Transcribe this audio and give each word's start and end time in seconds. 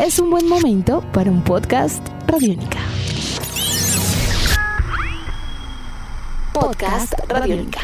es 0.00 0.18
un 0.18 0.30
buen 0.30 0.48
momento 0.48 1.02
para 1.12 1.30
un 1.30 1.44
podcast 1.44 2.02
Radiónica. 2.26 2.78
Podcast 6.54 7.12
Radiónica. 7.28 7.80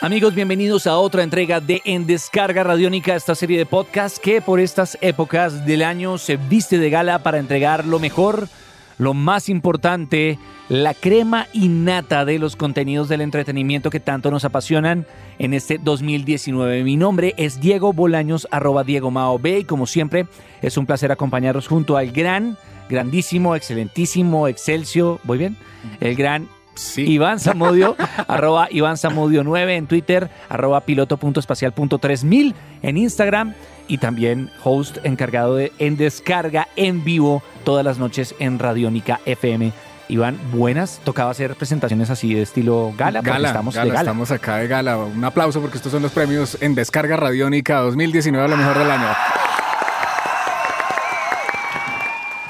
Amigos, 0.00 0.34
bienvenidos 0.34 0.86
a 0.86 0.96
otra 0.96 1.22
entrega 1.22 1.60
de 1.60 1.82
En 1.84 2.06
Descarga 2.06 2.64
Radiónica, 2.64 3.14
esta 3.14 3.34
serie 3.34 3.58
de 3.58 3.66
podcasts 3.66 4.18
que 4.18 4.40
por 4.40 4.58
estas 4.58 4.96
épocas 5.02 5.66
del 5.66 5.82
año 5.82 6.16
se 6.16 6.36
viste 6.36 6.78
de 6.78 6.88
gala 6.88 7.22
para 7.22 7.38
entregar 7.38 7.84
lo 7.84 7.98
mejor, 7.98 8.48
lo 8.98 9.14
más 9.14 9.48
importante, 9.48 10.38
la 10.68 10.92
crema 10.92 11.46
innata 11.52 12.24
de 12.24 12.38
los 12.38 12.56
contenidos 12.56 13.08
del 13.08 13.20
entretenimiento 13.20 13.90
que 13.90 14.00
tanto 14.00 14.30
nos 14.30 14.44
apasionan 14.44 15.06
en 15.38 15.54
este 15.54 15.78
2019. 15.78 16.82
Mi 16.84 16.96
nombre 16.96 17.34
es 17.36 17.60
Diego 17.60 17.92
Bolaños, 17.92 18.48
arroba 18.50 18.84
Diego 18.84 19.10
Mao 19.10 19.38
B, 19.38 19.60
y 19.60 19.64
como 19.64 19.86
siempre 19.86 20.26
es 20.60 20.76
un 20.76 20.86
placer 20.86 21.12
acompañaros 21.12 21.68
junto 21.68 21.96
al 21.96 22.10
gran, 22.10 22.58
grandísimo, 22.88 23.54
excelentísimo, 23.54 24.48
excelcio, 24.48 25.20
¿voy 25.24 25.38
bien? 25.38 25.56
El 26.00 26.16
gran 26.16 26.48
Iván 26.96 27.40
Zamudio, 27.40 27.96
arroba 28.28 28.68
Iván 28.70 28.96
Zamudio 28.96 29.44
9 29.44 29.76
en 29.76 29.86
Twitter, 29.86 30.30
arroba 30.48 30.80
piloto.espacial.3000 30.80 32.54
en 32.82 32.96
Instagram 32.96 33.54
y 33.88 33.98
también 33.98 34.50
host 34.62 34.98
encargado 35.02 35.56
de 35.56 35.72
En 35.78 35.96
Descarga 35.96 36.68
en 36.76 37.02
vivo 37.02 37.42
todas 37.64 37.84
las 37.84 37.98
noches 37.98 38.34
en 38.38 38.58
Radiónica 38.58 39.20
FM. 39.24 39.72
Iván, 40.08 40.38
buenas. 40.52 41.00
Tocaba 41.04 41.30
hacer 41.30 41.54
presentaciones 41.54 42.08
así 42.10 42.32
de 42.32 42.42
estilo 42.42 42.94
gala. 42.96 43.20
Gala, 43.20 43.48
estamos 43.48 43.74
gala, 43.74 43.84
de 43.84 43.90
gala. 43.90 44.00
Estamos 44.00 44.30
acá 44.30 44.56
de 44.56 44.68
gala. 44.68 44.96
Un 44.98 45.24
aplauso 45.24 45.60
porque 45.60 45.76
estos 45.76 45.92
son 45.92 46.02
los 46.02 46.12
premios 46.12 46.56
en 46.60 46.74
Descarga 46.74 47.16
Radiónica 47.16 47.80
2019 47.80 48.44
a 48.44 48.48
lo 48.48 48.56
mejor 48.56 48.78
del 48.78 48.90
año. 48.90 49.08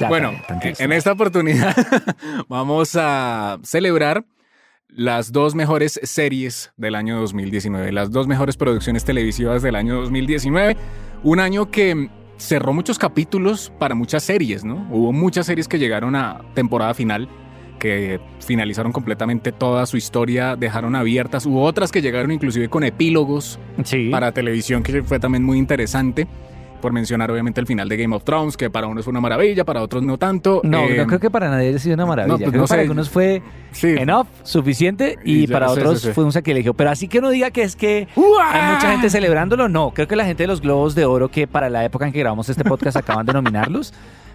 Ya, 0.01 0.09
bueno, 0.09 0.41
en 0.62 0.93
esta 0.93 1.11
oportunidad 1.11 1.75
vamos 2.49 2.95
a 2.95 3.59
celebrar 3.65 4.25
las 4.89 5.33
dos 5.33 5.57
mejores 5.57 6.01
series 6.05 6.73
del 6.77 6.95
año 6.95 7.19
2019, 7.21 7.91
las 7.93 8.11
dos 8.12 8.29
mejores 8.29 8.57
producciones 8.57 9.05
televisivas 9.05 9.62
del 9.62 9.75
año 9.75 9.97
2019. 9.97 10.77
Un 11.23 11.41
año 11.41 11.71
que 11.71 12.09
cerró 12.37 12.73
muchos 12.73 12.99
capítulos 12.99 13.73
para 13.79 13.95
muchas 13.95 14.23
series, 14.23 14.65
¿no? 14.65 14.87
Hubo 14.91 15.13
muchas 15.13 15.47
series 15.47 15.67
que 15.69 15.79
llegaron 15.79 16.15
a 16.15 16.41
temporada 16.55 16.95
final, 16.95 17.29
que 17.79 18.21
finalizaron 18.41 18.93
completamente 18.93 19.51
toda 19.53 19.87
su 19.87 19.97
historia, 19.97 20.57
dejaron 20.57 20.95
abiertas. 20.97 21.47
Hubo 21.47 21.63
otras 21.63 21.91
que 21.93 22.01
llegaron 22.03 22.31
inclusive 22.31 22.69
con 22.69 22.85
epílogos 22.85 23.59
Sí. 23.85 24.09
para 24.11 24.33
televisión, 24.33 24.83
que 24.83 25.03
fue 25.03 25.19
también 25.19 25.43
muy 25.45 25.59
interesante. 25.59 26.27
Por 26.81 26.93
mencionar, 26.93 27.31
obviamente, 27.31 27.61
el 27.61 27.67
final 27.67 27.89
de 27.89 27.97
Game 27.97 28.15
of 28.15 28.25
Thrones, 28.25 28.57
que 28.57 28.71
para 28.71 28.87
unos 28.87 29.05
fue 29.05 29.11
una 29.11 29.21
maravilla, 29.21 29.65
para 29.65 29.83
otros 29.83 30.03
no 30.03 30.17
tanto. 30.19 30.61
No, 30.65 30.84
Eh, 30.84 30.97
no 30.97 31.07
creo 31.07 31.19
que 31.21 31.31
para 31.31 31.48
nadie 31.51 31.69
haya 31.71 31.79
sido 31.79 31.95
una 31.95 32.07
maravilla. 32.07 32.33
no, 32.34 32.39
pues 32.39 32.51
creo 32.51 32.61
no 32.61 32.67
que 32.67 32.69
para 32.69 32.83
algunos 32.83 33.11
fue 33.11 33.43
sí. 33.73 33.89
enough, 33.98 34.27
suficiente, 34.45 35.17
y, 35.25 35.47
para 35.49 35.71
otros 35.71 36.01
sí, 36.01 36.06
sí. 36.09 36.12
fue 36.12 36.25
un 36.25 36.33
sacrilegio. 36.33 36.75
Pero 36.75 36.91
así 36.91 37.09
que 37.09 37.19
uno 37.19 37.31
diga 37.31 37.51
que 37.51 37.62
es 37.62 37.75
que 37.77 38.09
hay 38.17 38.73
mucha 38.75 38.91
gente 38.93 39.11
celebrándolo, 39.11 39.69
no. 39.69 39.91
Creo 39.91 40.06
que 40.06 40.17
la 40.17 40.25
gente 40.25 40.45
de 40.45 40.47
los 40.47 40.61
Globos 40.61 40.95
de 40.95 41.05
Oro, 41.05 41.29
que 41.31 41.47
para 41.47 41.69
la 41.69 41.84
época 41.84 42.06
en 42.06 42.12
que 42.12 42.21
grabamos 42.21 42.49
este 42.49 42.65
podcast 42.65 42.97
acaban 42.99 43.27
de 43.27 43.33
nominarlos, 43.33 43.93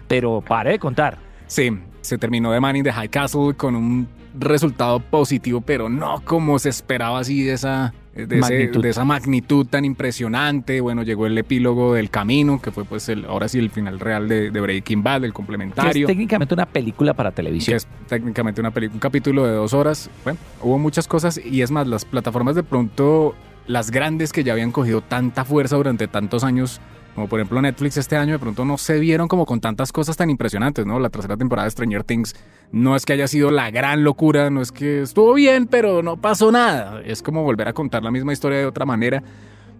pero 0.08 0.42
pare 0.46 0.72
de 0.72 0.78
contar. 0.78 1.18
Sí, 1.46 1.70
se 2.00 2.18
terminó 2.18 2.52
de 2.52 2.60
Man 2.60 2.76
in 2.76 2.84
the 2.84 2.92
High 2.92 3.08
Castle 3.08 3.54
con 3.56 3.74
un 3.76 4.06
resultado 4.38 4.98
positivo, 5.00 5.60
pero 5.60 5.88
no 5.88 6.20
como 6.24 6.58
se 6.58 6.68
esperaba 6.68 7.20
así 7.20 7.42
de 7.44 7.52
esa, 7.52 7.94
de, 8.14 8.22
ese- 8.24 8.36
Magnitud. 8.36 8.82
de 8.82 8.90
esa 8.90 9.04
magnitud 9.04 9.66
tan 9.66 9.84
impresionante. 9.84 10.80
Bueno, 10.80 11.02
llegó 11.02 11.26
el 11.26 11.36
epílogo 11.36 11.94
del 11.94 12.10
camino, 12.10 12.60
que 12.62 12.70
fue 12.70 12.84
pues 12.84 13.08
el, 13.08 13.24
ahora 13.24 13.48
sí 13.48 13.58
el 13.58 13.70
final 13.70 13.98
real 14.00 14.28
de, 14.28 14.50
de 14.50 14.60
Breaking 14.60 15.02
Bad, 15.02 15.16
el 15.16 15.20
Que 15.22 15.26
es 15.28 15.32
complementario. 15.34 16.06
técnicamente 16.06 16.54
una 16.54 16.66
película 16.66 17.14
para 17.14 17.30
que 17.30 17.36
televisión. 17.36 17.76
es 17.76 17.86
técnicamente 18.08 18.60
una 18.60 18.70
película, 18.70 18.94
un 18.96 19.00
capítulo 19.00 19.44
de 19.46 19.52
dos 19.52 19.72
horas. 19.74 20.08
Bueno, 20.24 20.38
hubo 20.62 20.78
muchas 20.78 21.08
cosas 21.08 21.40
y 21.44 21.62
es 21.62 21.70
más, 21.70 21.86
las 21.86 22.04
plataformas 22.04 22.54
de 22.54 22.62
pronto, 22.62 23.34
las 23.66 23.90
grandes 23.90 24.32
que 24.32 24.44
ya 24.44 24.52
habían 24.52 24.70
cogido 24.72 25.00
tanta 25.00 25.44
fuerza 25.44 25.76
durante 25.76 26.06
tantos 26.06 26.44
años, 26.44 26.80
como 27.14 27.28
por 27.28 27.38
ejemplo 27.38 27.62
Netflix 27.62 27.96
este 27.96 28.16
año, 28.16 28.32
de 28.32 28.38
pronto 28.38 28.64
no 28.64 28.76
se 28.76 28.98
vieron 28.98 29.28
como 29.28 29.46
con 29.46 29.60
tantas 29.60 29.92
cosas 29.92 30.16
tan 30.16 30.30
impresionantes, 30.30 30.84
¿no? 30.84 30.98
La 30.98 31.10
tercera 31.10 31.36
temporada 31.36 31.66
de 31.66 31.70
Stranger 31.70 32.02
Things 32.02 32.34
no 32.72 32.96
es 32.96 33.06
que 33.06 33.12
haya 33.12 33.28
sido 33.28 33.50
la 33.50 33.70
gran 33.70 34.02
locura, 34.02 34.50
no 34.50 34.60
es 34.60 34.72
que 34.72 35.02
estuvo 35.02 35.32
bien, 35.34 35.66
pero 35.66 36.02
no 36.02 36.16
pasó 36.16 36.50
nada. 36.50 37.00
Es 37.04 37.22
como 37.22 37.42
volver 37.44 37.68
a 37.68 37.72
contar 37.72 38.02
la 38.02 38.10
misma 38.10 38.32
historia 38.32 38.58
de 38.58 38.66
otra 38.66 38.84
manera. 38.84 39.22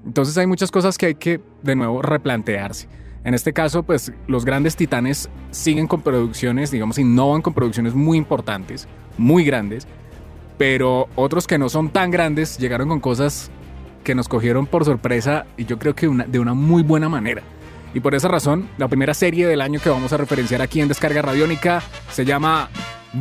Entonces 0.06 0.36
hay 0.38 0.46
muchas 0.46 0.70
cosas 0.70 0.96
que 0.96 1.06
hay 1.06 1.14
que 1.16 1.40
de 1.62 1.74
nuevo 1.74 2.02
replantearse. 2.02 2.88
En 3.24 3.32
este 3.32 3.52
caso, 3.52 3.82
pues 3.82 4.12
los 4.28 4.44
grandes 4.44 4.76
titanes 4.76 5.30
siguen 5.50 5.86
con 5.86 6.02
producciones, 6.02 6.70
digamos, 6.70 6.98
innovan 6.98 7.40
con 7.40 7.54
producciones 7.54 7.94
muy 7.94 8.18
importantes, 8.18 8.86
muy 9.16 9.44
grandes, 9.44 9.88
pero 10.58 11.08
otros 11.16 11.46
que 11.46 11.58
no 11.58 11.68
son 11.70 11.88
tan 11.88 12.10
grandes 12.10 12.58
llegaron 12.58 12.88
con 12.88 13.00
cosas 13.00 13.50
que 14.04 14.14
nos 14.14 14.28
cogieron 14.28 14.66
por 14.66 14.84
sorpresa 14.84 15.46
y 15.56 15.64
yo 15.64 15.78
creo 15.78 15.94
que 15.94 16.06
una- 16.06 16.24
de 16.24 16.38
una 16.38 16.54
muy 16.54 16.82
buena 16.84 17.08
manera. 17.08 17.42
Y 17.94 18.00
por 18.00 18.14
esa 18.14 18.28
razón, 18.28 18.68
la 18.78 18.86
primera 18.88 19.14
serie 19.14 19.46
del 19.46 19.60
año 19.60 19.80
que 19.80 19.88
vamos 19.88 20.12
a 20.12 20.16
referenciar 20.16 20.60
aquí 20.62 20.80
en 20.80 20.88
Descarga 20.88 21.22
Radiónica 21.22 21.82
se 22.10 22.24
llama 22.24 22.68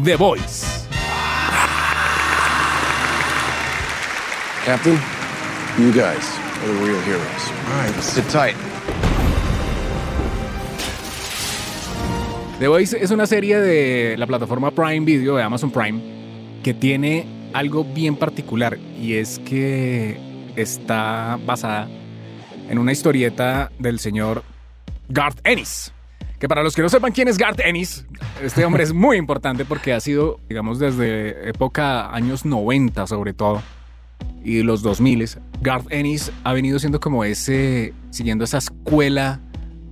The 0.03 0.15
Voice. 0.15 0.65
Captain, 4.65 4.97
you 5.77 5.91
guys 5.91 6.03
are 6.61 6.67
the 6.67 6.85
real 6.85 7.01
heroes. 7.05 7.51
All 7.67 7.85
right, 7.85 8.01
sit 8.01 8.25
tight. 8.29 8.55
The 12.59 12.67
Voice 12.67 12.95
es 12.99 13.11
una 13.11 13.27
serie 13.27 13.59
de 13.59 14.15
la 14.17 14.25
plataforma 14.25 14.71
Prime 14.71 15.01
Video 15.05 15.35
de 15.35 15.43
Amazon 15.43 15.69
Prime 15.71 15.99
que 16.63 16.73
tiene 16.73 17.25
algo 17.53 17.83
bien 17.83 18.15
particular 18.15 18.77
y 18.99 19.15
es 19.15 19.39
que 19.39 20.17
está 20.55 21.39
basada 21.45 21.87
en 22.69 22.77
una 22.77 22.91
historieta 22.91 23.71
del 23.79 23.99
señor 23.99 24.43
Garth 25.09 25.39
Ennis. 25.43 25.93
Que 26.39 26.47
para 26.49 26.63
los 26.63 26.75
que 26.75 26.81
no 26.81 26.89
sepan 26.89 27.13
quién 27.13 27.27
es 27.27 27.37
Garth 27.37 27.61
Ennis, 27.61 28.05
este 28.41 28.65
hombre 28.65 28.83
es 28.83 28.93
muy 28.93 29.17
importante 29.17 29.63
porque 29.63 29.93
ha 29.93 29.99
sido, 29.99 30.39
digamos, 30.49 30.77
desde 30.79 31.49
época 31.49 32.13
años 32.13 32.45
90 32.45 33.07
sobre 33.07 33.33
todo 33.33 33.61
y 34.43 34.61
los 34.61 34.81
2000, 34.81 35.29
Garth 35.61 35.87
Ennis 35.89 36.31
ha 36.43 36.53
venido 36.53 36.79
siendo 36.79 36.99
como 36.99 37.23
ese, 37.23 37.93
siguiendo 38.09 38.43
esa 38.43 38.57
escuela 38.57 39.39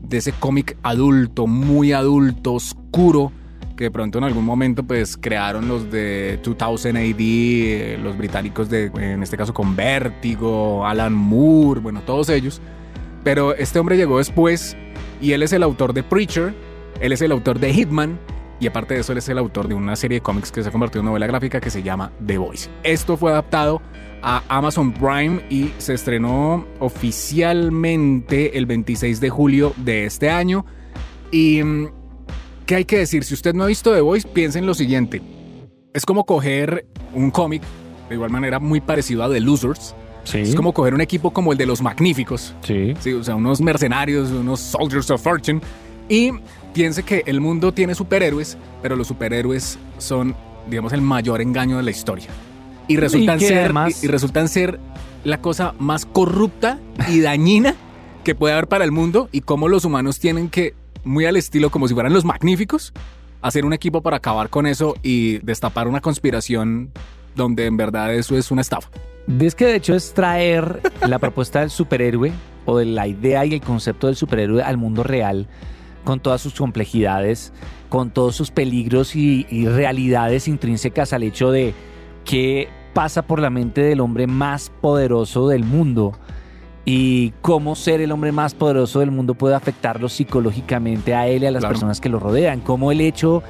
de 0.01 0.17
ese 0.17 0.33
cómic 0.33 0.77
adulto, 0.83 1.47
muy 1.47 1.93
adulto, 1.93 2.53
oscuro, 2.53 3.31
que 3.75 3.85
de 3.85 3.91
pronto 3.91 4.17
en 4.17 4.23
algún 4.23 4.45
momento 4.45 4.83
pues 4.83 5.17
crearon 5.17 5.67
los 5.67 5.91
de 5.91 6.39
2000 6.43 6.97
AD, 6.97 7.15
eh, 7.19 7.99
los 8.01 8.17
británicos 8.17 8.69
de, 8.69 8.91
en 8.95 9.23
este 9.23 9.37
caso 9.37 9.53
con 9.53 9.75
Vértigo, 9.75 10.85
Alan 10.85 11.13
Moore, 11.13 11.81
bueno, 11.81 12.01
todos 12.01 12.29
ellos. 12.29 12.61
Pero 13.23 13.53
este 13.55 13.79
hombre 13.79 13.97
llegó 13.97 14.17
después 14.17 14.75
y 15.21 15.33
él 15.33 15.43
es 15.43 15.53
el 15.53 15.63
autor 15.63 15.93
de 15.93 16.03
Preacher, 16.03 16.53
él 16.99 17.11
es 17.11 17.21
el 17.21 17.31
autor 17.31 17.59
de 17.59 17.73
Hitman 17.73 18.19
y 18.59 18.67
aparte 18.67 18.93
de 18.93 18.99
eso 18.99 19.11
él 19.11 19.17
es 19.17 19.27
el 19.27 19.39
autor 19.39 19.67
de 19.67 19.73
una 19.73 19.95
serie 19.95 20.17
de 20.17 20.21
cómics 20.21 20.51
que 20.51 20.61
se 20.61 20.69
ha 20.69 20.71
convertido 20.71 21.01
en 21.01 21.07
novela 21.07 21.25
gráfica 21.25 21.59
que 21.59 21.71
se 21.71 21.81
llama 21.81 22.11
The 22.25 22.37
Voice. 22.37 22.69
Esto 22.83 23.17
fue 23.17 23.31
adaptado 23.31 23.81
a 24.21 24.43
Amazon 24.49 24.93
Prime 24.93 25.41
y 25.49 25.71
se 25.79 25.95
estrenó 25.95 26.65
oficialmente 26.79 28.57
el 28.57 28.67
26 28.67 29.19
de 29.19 29.29
julio 29.29 29.73
de 29.77 30.05
este 30.05 30.29
año. 30.29 30.65
Y 31.31 31.63
mm, 31.63 31.87
¿qué 32.65 32.75
hay 32.75 32.85
que 32.85 32.97
decir? 32.97 33.23
Si 33.23 33.33
usted 33.33 33.53
no 33.53 33.63
ha 33.63 33.67
visto 33.67 33.93
The 33.93 34.01
Voice, 34.01 34.27
piense 34.27 34.59
en 34.59 34.65
lo 34.65 34.73
siguiente. 34.73 35.21
Es 35.93 36.05
como 36.05 36.25
coger 36.25 36.85
un 37.13 37.31
cómic, 37.31 37.63
de 38.09 38.15
igual 38.15 38.29
manera 38.29 38.59
muy 38.59 38.81
parecido 38.81 39.23
a 39.23 39.29
The 39.29 39.39
Losers. 39.39 39.95
Sí. 40.23 40.39
Es 40.39 40.55
como 40.55 40.73
coger 40.73 40.93
un 40.93 41.01
equipo 41.01 41.31
como 41.31 41.51
el 41.51 41.57
de 41.57 41.65
los 41.65 41.81
Magníficos. 41.81 42.53
Sí. 42.61 42.93
Sí, 42.99 43.13
o 43.13 43.23
sea, 43.23 43.35
unos 43.35 43.59
mercenarios, 43.59 44.29
unos 44.31 44.59
soldiers 44.59 45.09
of 45.09 45.21
fortune. 45.21 45.61
Y 46.07 46.31
piense 46.73 47.03
que 47.03 47.23
el 47.25 47.41
mundo 47.41 47.73
tiene 47.73 47.95
superhéroes, 47.95 48.57
pero 48.81 48.95
los 48.95 49.07
superhéroes 49.07 49.79
son, 49.97 50.35
digamos, 50.69 50.93
el 50.93 51.01
mayor 51.01 51.41
engaño 51.41 51.77
de 51.77 51.83
la 51.83 51.91
historia. 51.91 52.27
Y 52.87 52.97
resultan, 52.97 53.39
ser, 53.39 53.73
y 54.01 54.07
resultan 54.07 54.47
ser 54.47 54.79
la 55.23 55.39
cosa 55.39 55.73
más 55.79 56.05
corrupta 56.05 56.79
y 57.09 57.21
dañina 57.21 57.75
que 58.23 58.35
puede 58.35 58.53
haber 58.53 58.67
para 58.67 58.83
el 58.83 58.91
mundo 58.91 59.29
y 59.31 59.41
cómo 59.41 59.67
los 59.67 59.85
humanos 59.85 60.19
tienen 60.19 60.49
que, 60.49 60.73
muy 61.03 61.25
al 61.25 61.37
estilo 61.37 61.69
como 61.69 61.87
si 61.87 61.93
fueran 61.93 62.13
los 62.13 62.25
magníficos, 62.25 62.93
hacer 63.41 63.65
un 63.65 63.73
equipo 63.73 64.01
para 64.01 64.17
acabar 64.17 64.49
con 64.49 64.67
eso 64.67 64.95
y 65.01 65.39
destapar 65.39 65.87
una 65.87 66.01
conspiración 66.01 66.91
donde 67.35 67.65
en 67.65 67.77
verdad 67.77 68.13
eso 68.13 68.37
es 68.37 68.51
una 68.51 68.61
estafa. 68.61 68.89
Es 69.39 69.55
que 69.55 69.65
de 69.65 69.75
hecho 69.75 69.95
es 69.95 70.13
traer 70.13 70.81
la 71.07 71.19
propuesta 71.19 71.61
del 71.61 71.69
superhéroe 71.69 72.31
o 72.65 72.77
de 72.77 72.85
la 72.85 73.07
idea 73.07 73.45
y 73.45 73.53
el 73.53 73.61
concepto 73.61 74.07
del 74.07 74.15
superhéroe 74.15 74.63
al 74.63 74.77
mundo 74.77 75.03
real 75.03 75.47
con 76.03 76.19
todas 76.19 76.41
sus 76.41 76.53
complejidades, 76.55 77.53
con 77.89 78.11
todos 78.11 78.35
sus 78.35 78.51
peligros 78.51 79.15
y, 79.15 79.45
realidades 79.67 80.47
intrínsecas 80.47 81.13
al 81.13 81.23
hecho 81.23 81.51
de 81.51 81.73
qué 82.25 82.69
pasa 82.93 83.21
por 83.21 83.39
la 83.39 83.49
mente 83.49 83.81
del 83.81 84.01
hombre 84.01 84.27
más 84.27 84.71
poderoso 84.81 85.47
del 85.47 85.63
mundo 85.63 86.13
y 86.85 87.31
cómo 87.41 87.75
ser 87.75 88.01
el 88.01 88.11
hombre 88.11 88.31
más 88.31 88.53
poderoso 88.53 88.99
del 89.01 89.11
mundo 89.11 89.33
puede 89.35 89.55
afectarlo 89.55 90.09
psicológicamente 90.09 91.13
a 91.13 91.27
él 91.27 91.43
y 91.43 91.45
a 91.45 91.51
las 91.51 91.59
Claro. 91.61 91.73
personas 91.73 92.01
que 92.01 92.09
lo 92.09 92.19
rodean. 92.19 92.59
Cómo 92.61 92.91
el 92.91 93.01
hecho 93.01 93.43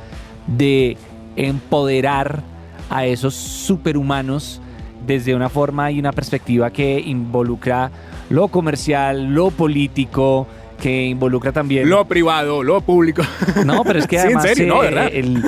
de 0.47 0.97
empoderar 1.35 2.41
a 2.89 3.05
esos 3.05 3.33
superhumanos 3.35 4.61
desde 5.05 5.33
una 5.35 5.49
forma 5.49 5.91
y 5.91 5.99
una 5.99 6.11
perspectiva 6.11 6.69
que 6.71 6.99
involucra 6.99 7.89
lo 8.29 8.47
comercial, 8.49 9.33
lo 9.33 9.49
político, 9.49 10.45
que 10.81 11.05
involucra 11.07 11.51
también... 11.51 11.89
Lo 11.89 12.05
privado, 12.05 12.63
lo 12.63 12.81
público. 12.81 13.21
No, 13.65 13.83
pero 13.83 13.99
es 13.99 14.07
que 14.07 14.17
Sí, 14.17 14.21
en 14.27 14.37
además 14.37 14.43
serio, 14.45 14.67
¿no? 14.67 14.83
eh, 14.83 14.85
¿Verdad? 14.87 15.09
el- 15.13 15.43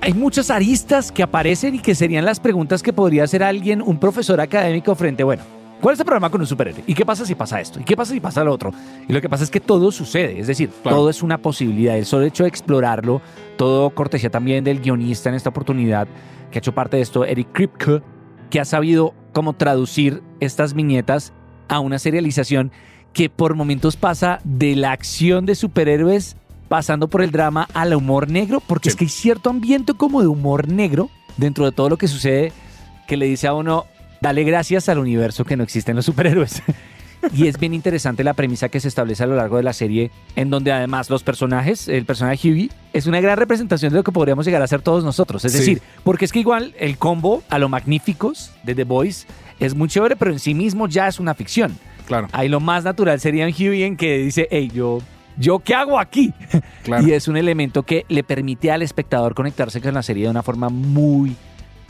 hay 0.00 0.14
muchas 0.14 0.50
aristas 0.50 1.12
que 1.12 1.22
aparecen 1.22 1.76
y 1.76 1.78
que 1.78 1.94
serían 1.94 2.24
las 2.24 2.40
preguntas 2.40 2.82
que 2.82 2.92
podría 2.92 3.22
hacer 3.24 3.42
alguien, 3.44 3.80
un 3.80 3.98
profesor 3.98 4.40
académico 4.40 4.94
frente, 4.96 5.22
bueno, 5.22 5.44
¿cuál 5.82 5.92
es 5.92 5.98
el 6.00 6.06
problema 6.06 6.30
con 6.30 6.40
un 6.40 6.46
superhéroe? 6.46 6.82
¿Y 6.86 6.94
qué 6.94 7.04
pasa 7.04 7.26
si 7.26 7.34
pasa 7.34 7.60
esto? 7.60 7.78
¿Y 7.78 7.84
qué 7.84 7.94
pasa 7.96 8.12
si 8.14 8.20
pasa 8.20 8.42
lo 8.42 8.52
otro? 8.54 8.70
Y 9.06 9.12
lo 9.12 9.20
que 9.20 9.28
pasa 9.28 9.44
es 9.44 9.50
que 9.50 9.60
todo 9.60 9.92
sucede, 9.92 10.40
es 10.40 10.46
decir, 10.46 10.70
Claro. 10.82 10.96
todo 10.96 11.10
es 11.10 11.22
una 11.22 11.36
posibilidad. 11.38 11.98
El 11.98 12.06
solo 12.06 12.24
hecho 12.24 12.44
de 12.44 12.48
explorarlo, 12.48 13.20
todo 13.58 13.90
cortesía 13.90 14.30
también 14.30 14.64
del 14.64 14.80
guionista 14.80 15.28
en 15.28 15.34
esta 15.34 15.50
oportunidad, 15.50 16.08
que 16.50 16.58
ha 16.58 16.60
hecho 16.60 16.72
parte 16.72 16.96
de 16.96 17.02
esto, 17.02 17.24
Eric 17.26 17.48
Kripke, 17.52 18.02
que 18.48 18.60
ha 18.60 18.64
sabido 18.64 19.12
cómo 19.32 19.52
traducir 19.54 20.22
estas 20.40 20.72
viñetas 20.74 21.32
a 21.68 21.80
una 21.80 21.98
serialización 21.98 22.70
que 23.12 23.28
por 23.28 23.54
momentos 23.54 23.96
pasa 23.96 24.38
de 24.44 24.74
la 24.76 24.92
acción 24.92 25.44
de 25.44 25.54
superhéroes 25.54 26.36
pasando 26.68 27.08
por 27.08 27.20
el 27.22 27.30
drama 27.32 27.68
al 27.74 27.94
humor 27.94 28.30
negro, 28.30 28.60
porque 28.66 28.88
Sí. 28.88 28.94
es 28.94 28.96
que 28.96 29.04
hay 29.04 29.10
cierto 29.10 29.50
ambiente 29.50 29.92
como 29.92 30.22
de 30.22 30.28
humor 30.28 30.68
negro 30.68 31.10
dentro 31.36 31.64
de 31.66 31.72
todo 31.72 31.90
lo 31.90 31.98
que 31.98 32.08
sucede 32.08 32.52
que 33.06 33.16
le 33.18 33.26
dice 33.26 33.46
a 33.46 33.52
uno, 33.54 33.84
dale 34.22 34.44
gracias 34.44 34.88
al 34.88 34.98
universo 34.98 35.44
que 35.44 35.56
no 35.56 35.64
existen 35.64 35.96
los 35.96 36.06
superhéroes. 36.06 36.62
Y 37.32 37.46
es 37.46 37.56
bien 37.56 37.72
interesante 37.72 38.24
la 38.24 38.34
premisa 38.34 38.68
que 38.68 38.80
se 38.80 38.88
establece 38.88 39.22
a 39.22 39.28
lo 39.28 39.36
largo 39.36 39.56
de 39.56 39.62
la 39.62 39.72
serie, 39.72 40.10
en 40.34 40.50
donde 40.50 40.72
además 40.72 41.08
los 41.08 41.22
personajes, 41.22 41.86
el 41.86 42.04
personaje 42.04 42.48
Hughie, 42.50 42.68
es 42.92 43.06
una 43.06 43.20
gran 43.20 43.36
representación 43.38 43.92
de 43.92 43.98
lo 43.98 44.02
que 44.02 44.10
podríamos 44.10 44.44
llegar 44.44 44.60
a 44.60 44.66
ser 44.66 44.82
todos 44.82 45.04
nosotros. 45.04 45.44
Es 45.44 45.52
Sí. 45.52 45.58
decir, 45.58 45.82
porque 46.02 46.24
es 46.24 46.32
que 46.32 46.40
igual 46.40 46.74
el 46.80 46.98
combo 46.98 47.44
a 47.48 47.60
lo 47.60 47.68
magníficos 47.68 48.50
de 48.64 48.74
The 48.74 48.82
Boys 48.82 49.28
es 49.60 49.76
muy 49.76 49.86
chévere, 49.88 50.16
pero 50.16 50.32
en 50.32 50.40
sí 50.40 50.52
mismo 50.52 50.88
ya 50.88 51.06
es 51.06 51.20
una 51.20 51.32
ficción. 51.34 51.78
Claro, 52.08 52.26
Ahí 52.32 52.48
lo 52.48 52.58
más 52.58 52.82
natural 52.82 53.20
sería 53.20 53.46
en 53.46 53.54
Hughie 53.54 53.86
en 53.86 53.96
que 53.96 54.18
dice, 54.18 54.48
hey, 54.50 54.68
yo, 54.74 54.98
¿yo 55.38 55.60
qué 55.60 55.76
hago 55.76 56.00
aquí? 56.00 56.34
claro. 56.82 57.06
Y 57.06 57.12
es 57.12 57.28
un 57.28 57.36
elemento 57.36 57.84
que 57.84 58.04
le 58.08 58.24
permite 58.24 58.72
al 58.72 58.82
espectador 58.82 59.34
conectarse 59.34 59.80
con 59.80 59.94
la 59.94 60.02
serie 60.02 60.24
de 60.24 60.30
una 60.30 60.42
forma 60.42 60.70
muy, 60.70 61.36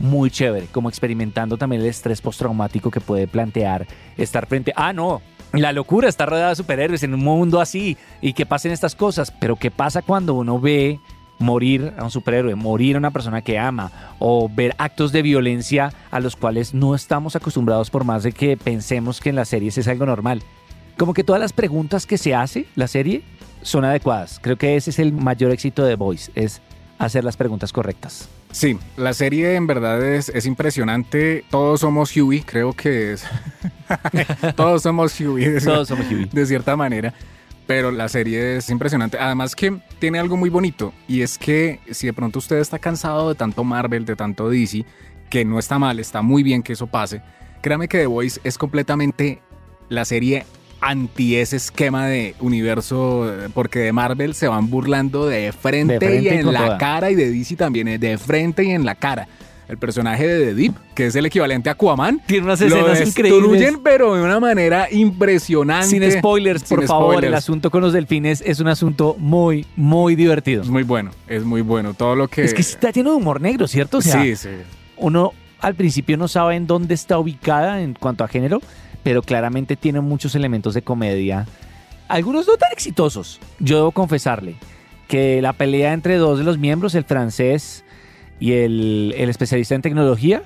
muy 0.02 0.30
chévere, 0.30 0.66
como 0.66 0.88
experimentando 0.88 1.56
también 1.56 1.80
el 1.80 1.88
estrés 1.88 2.20
postraumático 2.20 2.90
que 2.90 3.00
puede 3.00 3.28
plantear 3.28 3.86
estar 4.16 4.46
frente. 4.46 4.72
Ah, 4.76 4.92
no. 4.92 5.22
La 5.52 5.72
locura 5.72 6.08
está 6.08 6.26
rodeada 6.26 6.50
de 6.50 6.56
superhéroes 6.56 7.02
en 7.02 7.14
un 7.14 7.20
mundo 7.20 7.60
así 7.60 7.96
y 8.20 8.32
que 8.32 8.46
pasen 8.46 8.72
estas 8.72 8.94
cosas, 8.94 9.30
pero 9.30 9.56
¿qué 9.56 9.70
pasa 9.70 10.02
cuando 10.02 10.34
uno 10.34 10.58
ve 10.58 10.98
morir 11.38 11.92
a 11.98 12.04
un 12.04 12.10
superhéroe, 12.10 12.54
morir 12.54 12.96
a 12.96 12.98
una 12.98 13.10
persona 13.10 13.42
que 13.42 13.58
ama 13.58 13.92
o 14.18 14.50
ver 14.52 14.74
actos 14.78 15.12
de 15.12 15.22
violencia 15.22 15.92
a 16.10 16.20
los 16.20 16.36
cuales 16.36 16.74
no 16.74 16.94
estamos 16.94 17.36
acostumbrados 17.36 17.90
por 17.90 18.04
más 18.04 18.22
de 18.22 18.32
que 18.32 18.56
pensemos 18.56 19.20
que 19.20 19.28
en 19.28 19.36
las 19.36 19.48
series 19.48 19.78
es 19.78 19.88
algo 19.88 20.06
normal? 20.06 20.42
Como 20.98 21.14
que 21.14 21.24
todas 21.24 21.40
las 21.40 21.52
preguntas 21.52 22.06
que 22.06 22.18
se 22.18 22.34
hace 22.34 22.66
la 22.74 22.88
serie 22.88 23.22
son 23.62 23.84
adecuadas. 23.84 24.40
Creo 24.42 24.56
que 24.56 24.76
ese 24.76 24.90
es 24.90 24.98
el 24.98 25.12
mayor 25.12 25.52
éxito 25.52 25.84
de 25.84 25.96
Voice, 25.96 26.32
es 26.34 26.60
hacer 26.98 27.24
las 27.24 27.36
preguntas 27.36 27.72
correctas. 27.72 28.28
Sí, 28.52 28.78
la 28.96 29.14
serie 29.14 29.54
en 29.54 29.66
verdad 29.66 30.04
es, 30.04 30.28
es 30.28 30.44
impresionante. 30.46 31.44
Todos 31.50 31.80
somos 31.80 32.14
Huey, 32.14 32.42
creo 32.42 32.74
que 32.74 33.14
es. 33.14 33.24
Todos 34.56 34.82
somos 34.82 35.18
Huey, 35.18 35.46
de, 35.46 35.60
Todos 35.60 35.88
somos 35.88 36.06
Huey. 36.06 36.26
de 36.30 36.46
cierta 36.46 36.76
manera. 36.76 37.14
Pero 37.66 37.90
la 37.90 38.08
serie 38.08 38.58
es 38.58 38.68
impresionante. 38.68 39.18
Además 39.18 39.56
que 39.56 39.80
tiene 39.98 40.18
algo 40.18 40.36
muy 40.36 40.50
bonito. 40.50 40.92
Y 41.08 41.22
es 41.22 41.38
que 41.38 41.80
si 41.90 42.06
de 42.06 42.12
pronto 42.12 42.38
usted 42.40 42.58
está 42.58 42.78
cansado 42.78 43.30
de 43.30 43.34
tanto 43.34 43.64
Marvel, 43.64 44.04
de 44.04 44.16
tanto 44.16 44.50
DC, 44.50 44.84
que 45.30 45.44
no 45.46 45.58
está 45.58 45.78
mal, 45.78 45.98
está 45.98 46.20
muy 46.20 46.42
bien 46.42 46.62
que 46.62 46.74
eso 46.74 46.86
pase. 46.86 47.22
Créame 47.62 47.88
que 47.88 47.98
The 47.98 48.06
Voice 48.06 48.40
es 48.44 48.58
completamente 48.58 49.40
la 49.88 50.04
serie 50.04 50.44
anti 50.82 51.36
ese 51.36 51.56
esquema 51.56 52.06
de 52.06 52.34
universo, 52.40 53.32
eh, 53.32 53.48
porque 53.54 53.78
de 53.78 53.92
Marvel 53.92 54.34
se 54.34 54.48
van 54.48 54.68
burlando 54.68 55.26
de 55.26 55.52
frente, 55.52 55.94
De 55.94 56.00
frente 56.06 56.24
y 56.34 56.38
en 56.38 56.52
la 56.52 56.64
toda. 56.66 56.78
cara, 56.78 57.10
y 57.10 57.14
de 57.14 57.30
DC 57.30 57.56
también, 57.56 57.88
eh, 57.88 57.98
de 57.98 58.18
frente 58.18 58.64
y 58.64 58.70
en 58.70 58.84
la 58.84 58.94
cara. 58.94 59.26
El 59.68 59.78
personaje 59.78 60.26
de 60.26 60.44
The 60.46 60.54
Deep, 60.54 60.74
que 60.94 61.06
es 61.06 61.14
el 61.16 61.24
equivalente 61.24 61.70
a 61.70 61.72
Aquaman, 61.72 62.20
Tiene 62.26 62.44
unas 62.44 62.60
lo 62.60 62.66
escenas 62.66 62.98
destruyen, 62.98 63.40
increíbles. 63.46 63.78
pero 63.82 64.14
de 64.16 64.22
una 64.22 64.38
manera 64.38 64.88
impresionante. 64.90 65.86
Sin 65.86 66.10
spoilers, 66.12 66.64
por 66.64 66.84
favor. 66.86 67.24
El 67.24 67.32
asunto 67.32 67.70
con 67.70 67.80
los 67.80 67.92
delfines 67.94 68.42
es 68.44 68.60
un 68.60 68.68
asunto 68.68 69.16
muy, 69.18 69.64
muy 69.76 70.14
divertido. 70.14 70.62
Es 70.62 70.68
muy 70.68 70.82
bueno, 70.82 71.10
es 71.26 71.44
muy 71.44 71.62
bueno. 71.62 71.94
Todo 71.94 72.16
lo 72.16 72.28
que. 72.28 72.42
Es 72.44 72.52
que 72.52 72.60
está 72.60 72.90
lleno 72.90 73.10
de 73.12 73.16
humor 73.16 73.40
negro, 73.40 73.66
¿cierto? 73.66 73.98
O 73.98 74.02
sea, 74.02 74.22
sí, 74.22 74.36
sí. 74.36 74.48
uno 74.98 75.32
al 75.60 75.74
principio 75.76 76.16
no 76.16 76.26
sabe 76.28 76.56
en 76.56 76.66
dónde 76.66 76.92
está 76.94 77.18
ubicada 77.18 77.80
en 77.82 77.94
cuanto 77.94 78.24
a 78.24 78.28
género, 78.28 78.60
pero 79.02 79.22
claramente 79.22 79.76
tiene 79.76 80.00
muchos 80.00 80.34
elementos 80.34 80.74
de 80.74 80.82
comedia. 80.82 81.46
Algunos 82.08 82.46
no 82.46 82.56
tan 82.56 82.72
exitosos, 82.72 83.40
yo 83.58 83.76
debo 83.76 83.92
confesarle, 83.92 84.56
que 85.08 85.40
la 85.42 85.52
pelea 85.52 85.92
entre 85.92 86.16
dos 86.16 86.38
de 86.38 86.44
los 86.44 86.58
miembros, 86.58 86.94
el 86.94 87.04
francés 87.04 87.84
y 88.40 88.52
el, 88.52 89.14
el 89.16 89.28
especialista 89.30 89.74
en 89.74 89.82
tecnología, 89.82 90.42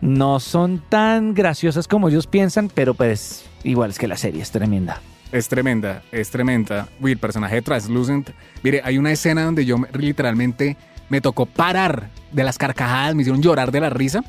no 0.00 0.40
son 0.40 0.82
tan 0.88 1.32
graciosas 1.34 1.88
como 1.88 2.08
ellos 2.08 2.26
piensan, 2.26 2.68
pero 2.72 2.94
pues 2.94 3.44
igual 3.64 3.90
es 3.90 3.98
que 3.98 4.06
la 4.08 4.16
serie 4.16 4.42
es 4.42 4.50
tremenda. 4.50 5.00
Es 5.32 5.48
tremenda, 5.48 6.02
es 6.12 6.30
tremenda. 6.30 6.88
Uy, 7.00 7.16
personaje 7.16 7.60
Translucent. 7.62 8.30
Mire, 8.62 8.80
hay 8.84 8.96
una 8.98 9.10
escena 9.10 9.44
donde 9.44 9.64
yo 9.64 9.76
me- 9.78 9.88
literalmente 9.98 10.76
me 11.08 11.20
tocó 11.20 11.46
parar 11.46 12.08
de 12.32 12.44
las 12.44 12.58
carcajadas, 12.58 13.14
me 13.14 13.22
hicieron 13.22 13.42
llorar 13.42 13.72
de 13.72 13.80
la 13.80 13.90
risa. 13.90 14.22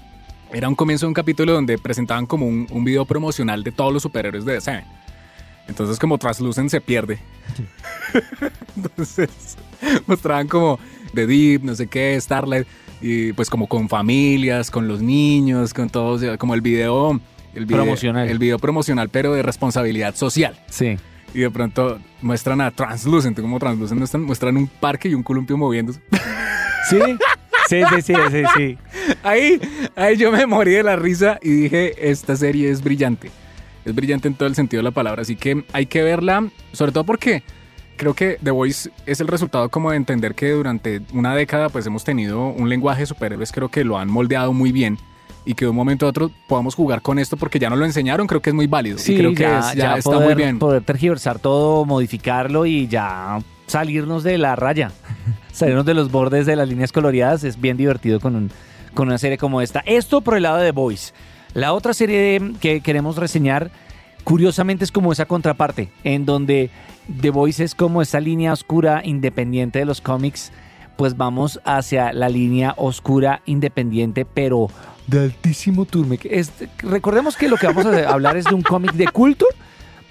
Era 0.53 0.69
un 0.69 0.75
comienzo 0.75 1.05
de 1.05 1.09
un 1.09 1.13
capítulo 1.13 1.53
donde 1.53 1.77
presentaban 1.77 2.25
como 2.25 2.47
un, 2.47 2.67
un 2.71 2.83
video 2.83 3.05
promocional 3.05 3.63
de 3.63 3.71
todos 3.71 3.93
los 3.93 4.03
superhéroes 4.03 4.45
de 4.45 4.53
DC. 4.53 4.83
Entonces, 5.67 5.99
como 5.99 6.17
Translucent 6.17 6.69
se 6.69 6.81
pierde. 6.81 7.19
Entonces, 8.75 9.57
mostraban 10.05 10.47
como 10.47 10.79
The 11.13 11.27
Deep, 11.27 11.63
no 11.63 11.75
sé 11.75 11.87
qué, 11.87 12.19
Starlight, 12.19 12.67
y 13.01 13.33
pues 13.33 13.49
como 13.49 13.67
con 13.67 13.89
familias, 13.89 14.71
con 14.71 14.87
los 14.87 15.01
niños, 15.01 15.73
con 15.73 15.89
todos, 15.89 16.37
como 16.37 16.53
el 16.53 16.61
video. 16.61 17.19
El 17.53 17.65
video 17.65 17.83
Promocional. 17.83 18.29
El 18.29 18.39
video 18.39 18.59
promocional, 18.59 19.09
pero 19.09 19.33
de 19.33 19.41
responsabilidad 19.41 20.15
social. 20.15 20.57
Sí. 20.69 20.97
Y 21.33 21.39
de 21.39 21.49
pronto 21.49 21.99
muestran 22.21 22.61
a 22.61 22.71
Translucent, 22.71 23.39
como 23.39 23.59
Translucent 23.59 23.99
muestran, 23.99 24.23
muestran 24.23 24.57
un 24.57 24.67
parque 24.67 25.09
y 25.09 25.13
un 25.13 25.23
columpio 25.23 25.57
moviéndose. 25.57 25.99
Sí, 26.89 26.97
sí, 27.67 27.81
sí, 27.89 28.01
sí, 28.01 28.13
sí, 28.31 28.43
sí. 28.55 28.77
Ahí, 29.23 29.59
ahí 29.95 30.17
yo 30.17 30.31
me 30.31 30.45
morí 30.45 30.71
de 30.71 30.83
la 30.83 30.95
risa 30.95 31.37
y 31.41 31.49
dije, 31.51 32.09
esta 32.09 32.35
serie 32.35 32.69
es 32.69 32.83
brillante. 32.83 33.29
Es 33.85 33.95
brillante 33.95 34.27
en 34.27 34.33
todo 34.35 34.47
el 34.49 34.55
sentido 34.55 34.79
de 34.79 34.83
la 34.85 34.91
palabra, 34.91 35.21
así 35.21 35.35
que 35.35 35.63
hay 35.73 35.85
que 35.85 36.03
verla, 36.03 36.49
sobre 36.73 36.91
todo 36.91 37.03
porque 37.05 37.43
creo 37.95 38.13
que 38.13 38.37
The 38.43 38.51
Voice 38.51 38.89
es 39.05 39.21
el 39.21 39.27
resultado 39.27 39.69
como 39.69 39.91
de 39.91 39.97
entender 39.97 40.35
que 40.35 40.51
durante 40.51 41.01
una 41.13 41.33
década 41.35 41.69
pues 41.69 41.85
hemos 41.87 42.03
tenido 42.03 42.47
un 42.49 42.67
lenguaje 42.69 43.01
de 43.01 43.05
superhéroes, 43.07 43.51
creo 43.51 43.69
que 43.69 43.83
lo 43.85 43.97
han 43.97 44.09
moldeado 44.09 44.51
muy 44.53 44.71
bien 44.73 44.97
y 45.45 45.53
que 45.53 45.63
de 45.63 45.69
un 45.69 45.77
momento 45.77 46.05
a 46.05 46.09
otro 46.09 46.29
podamos 46.49 46.75
jugar 46.75 47.01
con 47.01 47.17
esto 47.17 47.37
porque 47.37 47.57
ya 47.59 47.69
nos 47.69 47.79
lo 47.79 47.85
enseñaron, 47.85 48.27
creo 48.27 48.41
que 48.41 48.49
es 48.49 48.53
muy 48.53 48.67
válido. 48.67 48.97
Sí, 48.97 49.13
y 49.13 49.17
creo 49.17 49.33
que 49.33 49.43
ya, 49.43 49.59
es- 49.59 49.75
ya 49.77 49.83
ya 49.91 49.97
está 49.97 50.11
poder, 50.11 50.25
muy 50.25 50.35
bien. 50.35 50.59
poder 50.59 50.83
tergiversar 50.83 51.39
todo, 51.39 51.85
modificarlo 51.85 52.65
y 52.65 52.87
ya 52.89 53.39
salirnos 53.67 54.23
de 54.23 54.37
la 54.37 54.55
raya, 54.55 54.91
salirnos 55.51 55.85
de 55.85 55.93
los 55.93 56.11
bordes 56.11 56.45
de 56.45 56.55
las 56.55 56.67
líneas 56.67 56.91
coloreadas 56.91 57.43
es 57.43 57.59
bien 57.61 57.77
divertido 57.77 58.19
con, 58.19 58.35
un- 58.35 58.51
con 58.93 59.07
una 59.07 59.17
serie 59.17 59.37
como 59.37 59.61
esta. 59.61 59.81
Esto 59.85 60.21
por 60.21 60.35
el 60.35 60.43
lado 60.43 60.57
de 60.57 60.65
The 60.67 60.71
Voice. 60.71 61.13
La 61.53 61.73
otra 61.73 61.93
serie 61.93 62.53
que 62.59 62.81
queremos 62.81 63.15
reseñar, 63.17 63.69
curiosamente 64.23 64.83
es 64.83 64.91
como 64.91 65.11
esa 65.11 65.25
contraparte, 65.25 65.89
en 66.03 66.25
donde 66.25 66.69
The 67.21 67.29
Voice 67.29 67.63
es 67.63 67.75
como 67.75 68.01
esa 68.01 68.19
línea 68.19 68.53
oscura 68.53 69.01
independiente 69.03 69.79
de 69.79 69.85
los 69.85 70.01
cómics, 70.01 70.51
pues 70.97 71.15
vamos 71.15 71.59
hacia 71.63 72.11
la 72.11 72.27
línea 72.29 72.73
oscura 72.77 73.41
independiente, 73.45 74.25
pero 74.25 74.67
de 75.07 75.19
altísimo 75.19 75.85
turme. 75.85 76.19
Recordemos 76.79 77.37
que 77.37 77.47
lo 77.47 77.55
que 77.57 77.67
vamos 77.67 77.85
a 77.85 78.09
hablar 78.11 78.35
es 78.35 78.45
de 78.45 78.55
un 78.55 78.61
cómic 78.63 78.93
de 78.93 79.07
culto, 79.07 79.45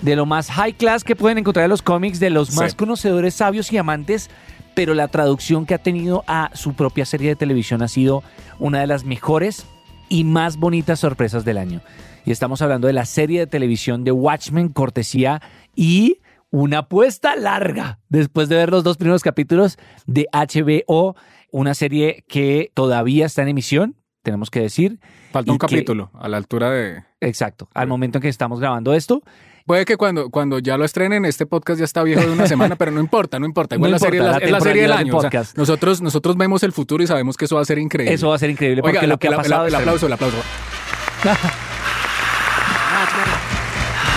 de 0.02 0.16
lo 0.16 0.26
más 0.26 0.50
high 0.50 0.74
class 0.74 1.04
que 1.04 1.16
pueden 1.16 1.38
encontrar 1.38 1.64
en 1.64 1.70
los 1.70 1.82
cómics, 1.82 2.20
de 2.20 2.30
los 2.30 2.48
Sí. 2.48 2.56
más 2.58 2.74
conocedores, 2.74 3.34
sabios 3.34 3.72
y 3.72 3.78
amantes, 3.78 4.30
pero 4.74 4.94
la 4.94 5.08
traducción 5.08 5.64
que 5.66 5.74
ha 5.74 5.78
tenido 5.78 6.22
a 6.26 6.50
su 6.54 6.74
propia 6.74 7.06
serie 7.06 7.30
de 7.30 7.36
televisión 7.36 7.82
ha 7.82 7.88
sido 7.88 8.22
una 8.58 8.80
de 8.80 8.86
las 8.86 9.04
mejores 9.04 9.66
y 10.08 10.24
más 10.24 10.58
bonitas 10.58 11.00
sorpresas 11.00 11.44
del 11.44 11.58
año. 11.58 11.80
Y 12.24 12.30
estamos 12.32 12.60
hablando 12.60 12.86
de 12.86 12.92
la 12.92 13.06
serie 13.06 13.40
de 13.40 13.46
televisión 13.46 14.04
de 14.04 14.12
Watchmen, 14.12 14.68
cortesía 14.68 15.40
y 15.74 16.18
una 16.50 16.78
apuesta 16.78 17.34
larga 17.36 17.98
después 18.08 18.48
de 18.48 18.56
ver 18.56 18.70
los 18.70 18.84
dos 18.84 18.96
primeros 18.98 19.22
capítulos 19.22 19.78
de 20.06 20.26
HBO, 20.32 21.16
una 21.50 21.74
serie 21.74 22.24
que 22.28 22.70
todavía 22.74 23.26
está 23.26 23.42
en 23.42 23.48
emisión, 23.48 23.96
tenemos 24.22 24.50
que 24.50 24.60
decir. 24.60 24.98
Falta 25.32 25.52
un 25.52 25.58
que- 25.58 25.66
capítulo 25.66 26.10
a 26.14 26.28
la 26.28 26.36
altura 26.36 26.70
de... 26.70 27.02
Exacto, 27.20 27.68
al 27.74 27.86
momento 27.88 28.18
en 28.18 28.22
que 28.22 28.28
estamos 28.28 28.60
grabando 28.60 28.92
esto 28.94 29.22
Puede 29.66 29.84
que 29.84 29.96
cuando, 29.96 30.30
cuando 30.30 30.60
ya 30.60 30.76
lo 30.78 30.84
estrenen, 30.84 31.24
este 31.24 31.44
podcast 31.44 31.80
ya 31.80 31.84
está 31.84 32.02
viejo 32.04 32.20
de 32.20 32.30
una 32.32 32.46
semana, 32.54 32.76
pero 32.76 32.92
no 32.92 33.00
importa, 33.00 33.38
no 33.40 33.46
importa. 33.46 33.74
Igual 33.74 33.90
No 33.90 33.94
la 33.96 33.98
serie 33.98 34.20
importa, 34.20 34.36
es 34.36 34.42
la, 34.42 34.46
la 34.46 34.46
es 34.46 34.52
la 34.52 34.60
serie 34.70 34.82
del 34.82 34.92
año. 34.92 35.16
o 35.16 35.20
sea, 35.20 35.28
podcast. 35.30 35.58
nosotros, 35.58 36.00
nosotros 36.00 36.36
vemos 36.36 36.62
el 36.62 36.70
futuro 36.72 37.02
y 37.02 37.06
sabemos 37.08 37.36
que 37.36 37.46
eso 37.46 37.56
va 37.56 37.62
a 37.62 37.64
ser 37.64 37.78
increíble. 37.78 38.14
Eso 38.14 38.28
va 38.28 38.36
a 38.36 38.38
ser 38.38 38.50
increíble 38.50 38.80
porque 38.82 38.98
Oiga, 38.98 39.08
lo 39.08 39.14
la- 39.14 39.18
que 39.18 39.26
ha 39.26 39.30
la- 39.32 39.36
pasado... 39.38 39.66
el 39.66 39.74
aplauso, 39.74 40.06
el 40.06 40.12
aplauso. 40.12 40.36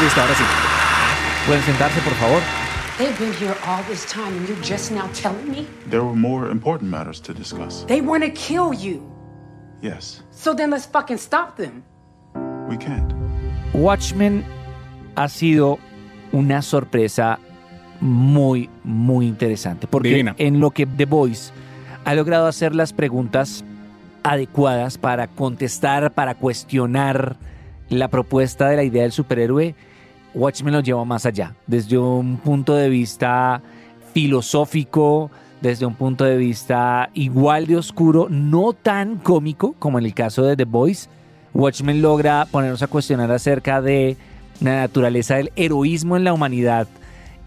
Listo, 0.04 0.22
ahora 0.22 0.34
sí. 0.36 0.44
Pueden 1.48 1.64
sentarse, 1.64 2.00
por 2.02 2.14
favor. 2.14 2.42
They've 2.98 3.18
been 3.18 3.34
here 3.34 3.56
all 3.66 3.84
this 3.90 4.06
time 4.06 4.28
and 4.28 4.48
you're 4.48 4.62
just 4.64 4.92
now 4.92 5.08
telling 5.14 5.50
me? 5.50 5.66
There 5.90 6.04
were 6.04 6.16
more 6.16 6.52
important 6.52 6.92
matters 6.92 7.20
to 7.22 7.34
discuss. 7.34 7.86
They 7.88 8.02
want 8.02 8.24
to 8.24 8.30
kill 8.32 8.74
you. 8.74 9.02
Yes, 9.82 10.22
So 10.32 10.54
then 10.54 10.70
let's 10.70 10.86
fucking 10.86 11.18
stop 11.18 11.56
them. 11.58 11.84
we 12.70 12.78
can't. 12.78 13.12
Watchmen 13.74 14.44
ha 15.20 15.28
sido 15.28 15.80
una 16.32 16.62
sorpresa 16.62 17.40
muy, 18.00 18.70
muy 18.86 19.28
interesante. 19.28 19.86
Porque 19.86 20.08
Divina. 20.08 20.34
en 20.38 20.62
lo 20.62 20.72
que 20.72 20.86
The 20.86 21.04
Voice 21.04 21.52
ha 22.06 22.16
logrado 22.16 22.48
hacer 22.48 22.74
las 22.74 22.94
preguntas 22.94 23.66
adecuadas 24.24 24.98
para 24.98 25.28
contestar, 25.28 26.14
para 26.14 26.36
cuestionar 26.36 27.36
la 27.90 28.08
propuesta 28.08 28.70
de 28.70 28.78
la 28.78 28.84
idea 28.84 29.04
del 29.04 29.12
superhéroe, 29.12 29.76
Watchmen 30.34 30.74
lo 30.74 30.80
lleva 30.80 31.04
más 31.04 31.26
allá. 31.26 31.54
Desde 31.68 31.98
un 31.98 32.38
punto 32.38 32.76
de 32.76 32.88
vista 32.88 33.62
filosófico, 34.14 35.32
desde 35.60 35.86
un 35.86 35.96
punto 35.96 36.24
de 36.24 36.38
vista 36.38 37.10
igual 37.14 37.68
de 37.68 37.76
oscuro, 37.76 38.28
no 38.30 38.72
tan 38.72 39.18
cómico 39.18 39.76
como 39.80 40.00
en 40.00 40.06
el 40.06 40.14
caso 40.14 40.44
de 40.44 40.56
The 40.56 40.64
Voice, 40.64 41.10
Watchmen 41.54 42.02
logra 42.02 42.48
ponernos 42.50 42.82
a 42.84 42.88
cuestionar 42.88 43.30
acerca 43.32 43.82
de 43.82 44.16
la 44.62 44.78
naturaleza 44.78 45.36
del 45.36 45.52
heroísmo 45.56 46.18
en 46.18 46.24
la 46.24 46.34
humanidad 46.34 46.88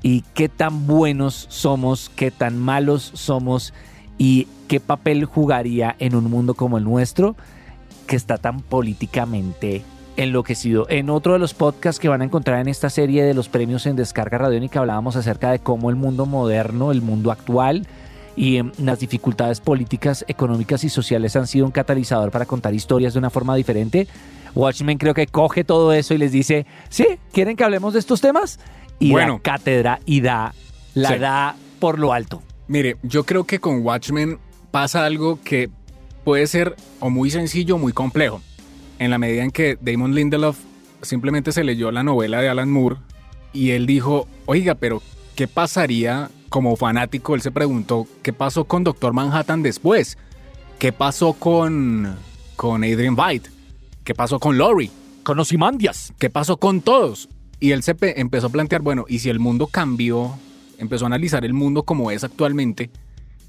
y 0.02 0.22
qué 0.34 0.48
tan 0.48 0.86
buenos 0.86 1.46
somos, 1.48 2.10
qué 2.14 2.30
tan 2.30 2.58
malos 2.58 3.10
somos 3.14 3.72
y 4.18 4.48
qué 4.68 4.80
papel 4.80 5.24
jugaría 5.24 5.94
en 5.98 6.14
un 6.14 6.30
mundo 6.30 6.54
como 6.54 6.78
el 6.78 6.84
nuestro 6.84 7.36
que 8.06 8.16
está 8.16 8.38
tan 8.38 8.60
políticamente 8.60 9.82
enloquecido. 10.16 10.86
En 10.90 11.08
otro 11.10 11.32
de 11.32 11.38
los 11.38 11.54
podcasts 11.54 12.00
que 12.00 12.08
van 12.08 12.20
a 12.22 12.24
encontrar 12.24 12.60
en 12.60 12.68
esta 12.68 12.90
serie 12.90 13.24
de 13.24 13.34
los 13.34 13.48
premios 13.48 13.86
en 13.86 13.96
descarga 13.96 14.38
radiónica 14.38 14.80
hablábamos 14.80 15.16
acerca 15.16 15.50
de 15.50 15.58
cómo 15.60 15.90
el 15.90 15.96
mundo 15.96 16.26
moderno, 16.26 16.92
el 16.92 17.02
mundo 17.02 17.30
actual 17.30 17.86
y 18.36 18.56
em, 18.56 18.72
las 18.78 18.98
dificultades 18.98 19.60
políticas, 19.60 20.24
económicas 20.28 20.84
y 20.84 20.88
sociales 20.88 21.36
han 21.36 21.46
sido 21.46 21.66
un 21.66 21.72
catalizador 21.72 22.30
para 22.30 22.46
contar 22.46 22.74
historias 22.74 23.12
de 23.14 23.18
una 23.18 23.30
forma 23.30 23.54
diferente. 23.56 24.08
Watchmen 24.54 24.98
creo 24.98 25.14
que 25.14 25.26
coge 25.26 25.64
todo 25.64 25.92
eso 25.92 26.14
y 26.14 26.18
les 26.18 26.32
dice, 26.32 26.66
sí, 26.88 27.06
¿quieren 27.32 27.56
que 27.56 27.64
hablemos 27.64 27.92
de 27.94 27.98
estos 28.00 28.20
temas? 28.20 28.58
Y 28.98 29.10
Bueno. 29.12 29.34
da 29.34 29.40
cátedra 29.40 30.00
y 30.04 30.20
da, 30.20 30.54
la 30.94 31.08
Sí. 31.08 31.18
da 31.18 31.56
por 31.80 31.98
lo 31.98 32.12
alto. 32.12 32.42
Mire, 32.68 32.96
yo 33.02 33.24
creo 33.24 33.44
que 33.44 33.58
con 33.60 33.82
Watchmen 33.84 34.38
pasa 34.70 35.04
algo 35.04 35.38
que 35.42 35.70
puede 36.24 36.46
ser 36.46 36.76
o 37.00 37.10
muy 37.10 37.30
sencillo 37.30 37.74
o 37.76 37.78
muy 37.78 37.92
complejo. 37.92 38.40
En 38.98 39.10
la 39.10 39.18
medida 39.18 39.42
en 39.42 39.50
que 39.50 39.76
Damon 39.80 40.14
Lindelof 40.14 40.58
simplemente 41.02 41.50
se 41.50 41.64
leyó 41.64 41.90
la 41.90 42.02
novela 42.04 42.40
de 42.40 42.48
Alan 42.48 42.70
Moore 42.70 42.96
y 43.52 43.70
él 43.70 43.86
dijo, 43.86 44.28
oiga, 44.46 44.76
pero 44.76 45.02
¿qué 45.34 45.48
pasaría 45.48 46.30
como 46.48 46.76
fanático? 46.76 47.34
Él 47.34 47.40
se 47.42 47.50
preguntó, 47.50 48.06
¿qué 48.22 48.32
pasó 48.32 48.64
con 48.64 48.84
Doctor 48.84 49.12
Manhattan 49.12 49.62
después? 49.62 50.16
¿Qué 50.78 50.92
pasó 50.92 51.32
con, 51.32 52.16
con 52.54 52.84
Adrian 52.84 53.16
Veidt? 53.16 53.48
¿Qué 54.04 54.14
pasó 54.14 54.38
con 54.38 54.58
Laurie? 54.58 54.90
Con 55.22 55.38
Ozymandias. 55.38 56.12
¿Qué 56.18 56.30
pasó 56.30 56.56
con 56.56 56.80
todos? 56.80 57.28
Y 57.60 57.70
él 57.70 57.82
se 57.82 57.94
pe- 57.94 58.20
empezó 58.20 58.48
a 58.48 58.50
plantear, 58.50 58.82
bueno, 58.82 59.04
¿y 59.08 59.20
si 59.20 59.28
el 59.30 59.38
mundo 59.38 59.66
cambió? 59.68 60.36
Empezó 60.78 61.04
a 61.04 61.06
analizar 61.06 61.44
el 61.44 61.54
mundo 61.54 61.84
como 61.84 62.10
es 62.10 62.24
actualmente. 62.24 62.90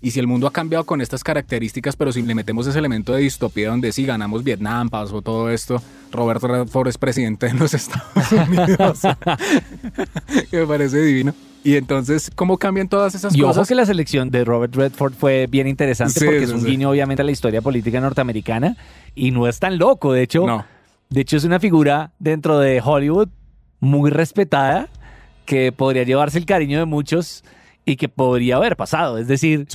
Y 0.02 0.12
si 0.12 0.20
el 0.20 0.28
mundo 0.28 0.46
ha 0.48 0.52
cambiado 0.52 0.84
con 0.86 1.02
estas 1.02 1.24
características, 1.24 1.96
pero 1.96 2.12
si 2.12 2.22
le 2.22 2.36
metemos 2.36 2.68
ese 2.68 2.78
elemento 2.78 3.14
de 3.14 3.22
distopía 3.22 3.70
donde 3.70 3.92
sí 3.94 4.06
ganamos 4.06 4.44
Vietnam, 4.44 4.90
pasó 4.90 5.22
todo 5.22 5.50
esto, 5.50 5.82
Roberto 6.12 6.48
Redford 6.48 6.90
es 6.90 6.98
presidente 6.98 7.48
de 7.48 7.54
los 7.54 7.74
Estados 7.74 8.32
Unidos, 8.32 9.00
que 10.52 10.58
me 10.58 10.68
parece 10.68 11.02
divino. 11.02 11.34
Y 11.64 11.78
entonces, 11.78 12.30
¿cómo 12.36 12.58
cambian 12.58 12.90
todas 12.90 13.16
esas 13.16 13.36
Y 13.36 13.42
ojo 13.42 13.50
cosas? 13.52 13.68
que 13.70 13.76
la 13.76 13.86
selección 13.86 14.30
de 14.30 14.44
Robert 14.44 14.76
Redford 14.76 15.14
fue 15.14 15.48
bien 15.48 15.68
interesante 15.68 16.20
Sí, 16.20 16.26
porque 16.26 16.40
sí, 16.40 16.44
es 16.46 16.52
un 16.52 16.62
sí. 16.62 16.68
guiño 16.68 16.90
obviamente 16.90 17.22
a 17.22 17.26
la 17.26 17.32
historia 17.32 17.62
política 17.62 18.02
norteamericana 18.02 18.76
y 19.16 19.32
no 19.32 19.48
es 19.48 19.60
tan 19.60 19.78
loco. 19.78 20.12
De 20.12 20.24
hecho, 20.24 20.46
No. 20.46 20.66
de 21.10 21.22
hecho 21.22 21.38
es 21.38 21.46
una 21.46 21.60
figura 21.60 22.12
dentro 22.20 22.60
de 22.60 22.82
Hollywood 22.84 23.30
muy 23.80 24.10
respetada 24.12 24.90
que 25.46 25.72
podría 25.72 26.04
llevarse 26.04 26.38
el 26.38 26.46
cariño 26.46 26.80
de 26.80 26.86
muchos 26.86 27.44
y 27.86 27.96
que 27.96 28.10
podría 28.10 28.58
haber 28.58 28.76
pasado. 28.76 29.18
Es 29.18 29.28
decir, 29.28 29.68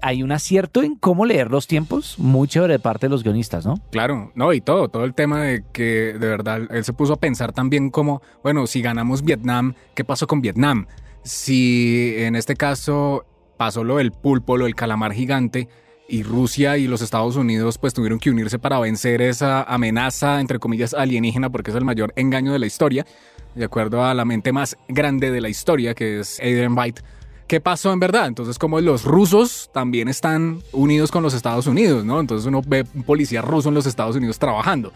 hay 0.00 0.22
un 0.24 0.32
acierto 0.32 0.82
en 0.82 0.96
cómo 0.96 1.26
leer 1.26 1.50
los 1.50 1.66
tiempos 1.68 2.18
muy 2.18 2.48
chévere 2.48 2.74
de 2.74 2.78
parte 2.80 3.06
de 3.06 3.10
los 3.10 3.22
guionistas, 3.22 3.64
¿no? 3.66 3.74
Claro, 3.92 4.32
no, 4.34 4.52
y 4.52 4.60
todo, 4.60 4.88
todo 4.88 5.04
el 5.04 5.14
tema 5.14 5.42
de 5.42 5.64
que 5.72 6.12
de 6.18 6.28
verdad 6.28 6.60
él 6.70 6.84
se 6.84 6.92
puso 6.92 7.12
a 7.14 7.16
pensar 7.16 7.52
también 7.52 7.90
como, 7.90 8.20
bueno, 8.42 8.66
si 8.66 8.82
ganamos 8.82 9.22
Vietnam, 9.22 9.74
¿qué 9.94 10.04
pasó 10.04 10.26
con 10.26 10.40
Vietnam? 10.40 10.86
Si 11.22 12.14
en 12.18 12.36
este 12.36 12.56
caso 12.56 13.24
pasó 13.56 13.84
lo 13.84 13.98
del 13.98 14.12
pulpo, 14.12 14.56
lo 14.56 14.64
del 14.64 14.74
calamar 14.74 15.12
gigante, 15.12 15.68
y 16.08 16.24
Rusia 16.24 16.76
y 16.76 16.88
los 16.88 17.00
Estados 17.00 17.36
Unidos 17.36 17.78
pues 17.78 17.94
tuvieron 17.94 18.18
que 18.18 18.30
unirse 18.30 18.58
para 18.58 18.78
vencer 18.78 19.22
esa 19.22 19.62
amenaza, 19.62 20.40
entre 20.40 20.58
comillas, 20.58 20.94
alienígena, 20.94 21.50
porque 21.50 21.70
es 21.70 21.76
el 21.76 21.84
mayor 21.84 22.12
engaño 22.16 22.52
de 22.52 22.58
la 22.58 22.66
historia, 22.66 23.06
de 23.54 23.64
acuerdo 23.64 24.04
a 24.04 24.12
la 24.12 24.24
mente 24.24 24.52
más 24.52 24.76
grande 24.88 25.30
de 25.30 25.40
la 25.40 25.48
historia, 25.48 25.94
que 25.94 26.20
es 26.20 26.38
Adrian 26.40 26.74
Veidt. 26.74 27.00
¿Qué 27.46 27.60
pasó 27.60 27.92
en 27.92 28.00
verdad? 28.00 28.26
Entonces, 28.26 28.58
como 28.58 28.80
los 28.80 29.04
rusos 29.04 29.70
también 29.72 30.08
están 30.08 30.60
unidos 30.72 31.10
con 31.10 31.22
los 31.22 31.34
Estados 31.34 31.66
Unidos, 31.66 32.04
¿no? 32.04 32.20
Entonces 32.20 32.46
uno 32.46 32.62
ve 32.66 32.84
un 32.94 33.04
policía 33.04 33.42
ruso 33.42 33.68
en 33.68 33.74
los 33.74 33.86
Estados 33.86 34.16
Unidos 34.16 34.38
trabajando. 34.38 34.92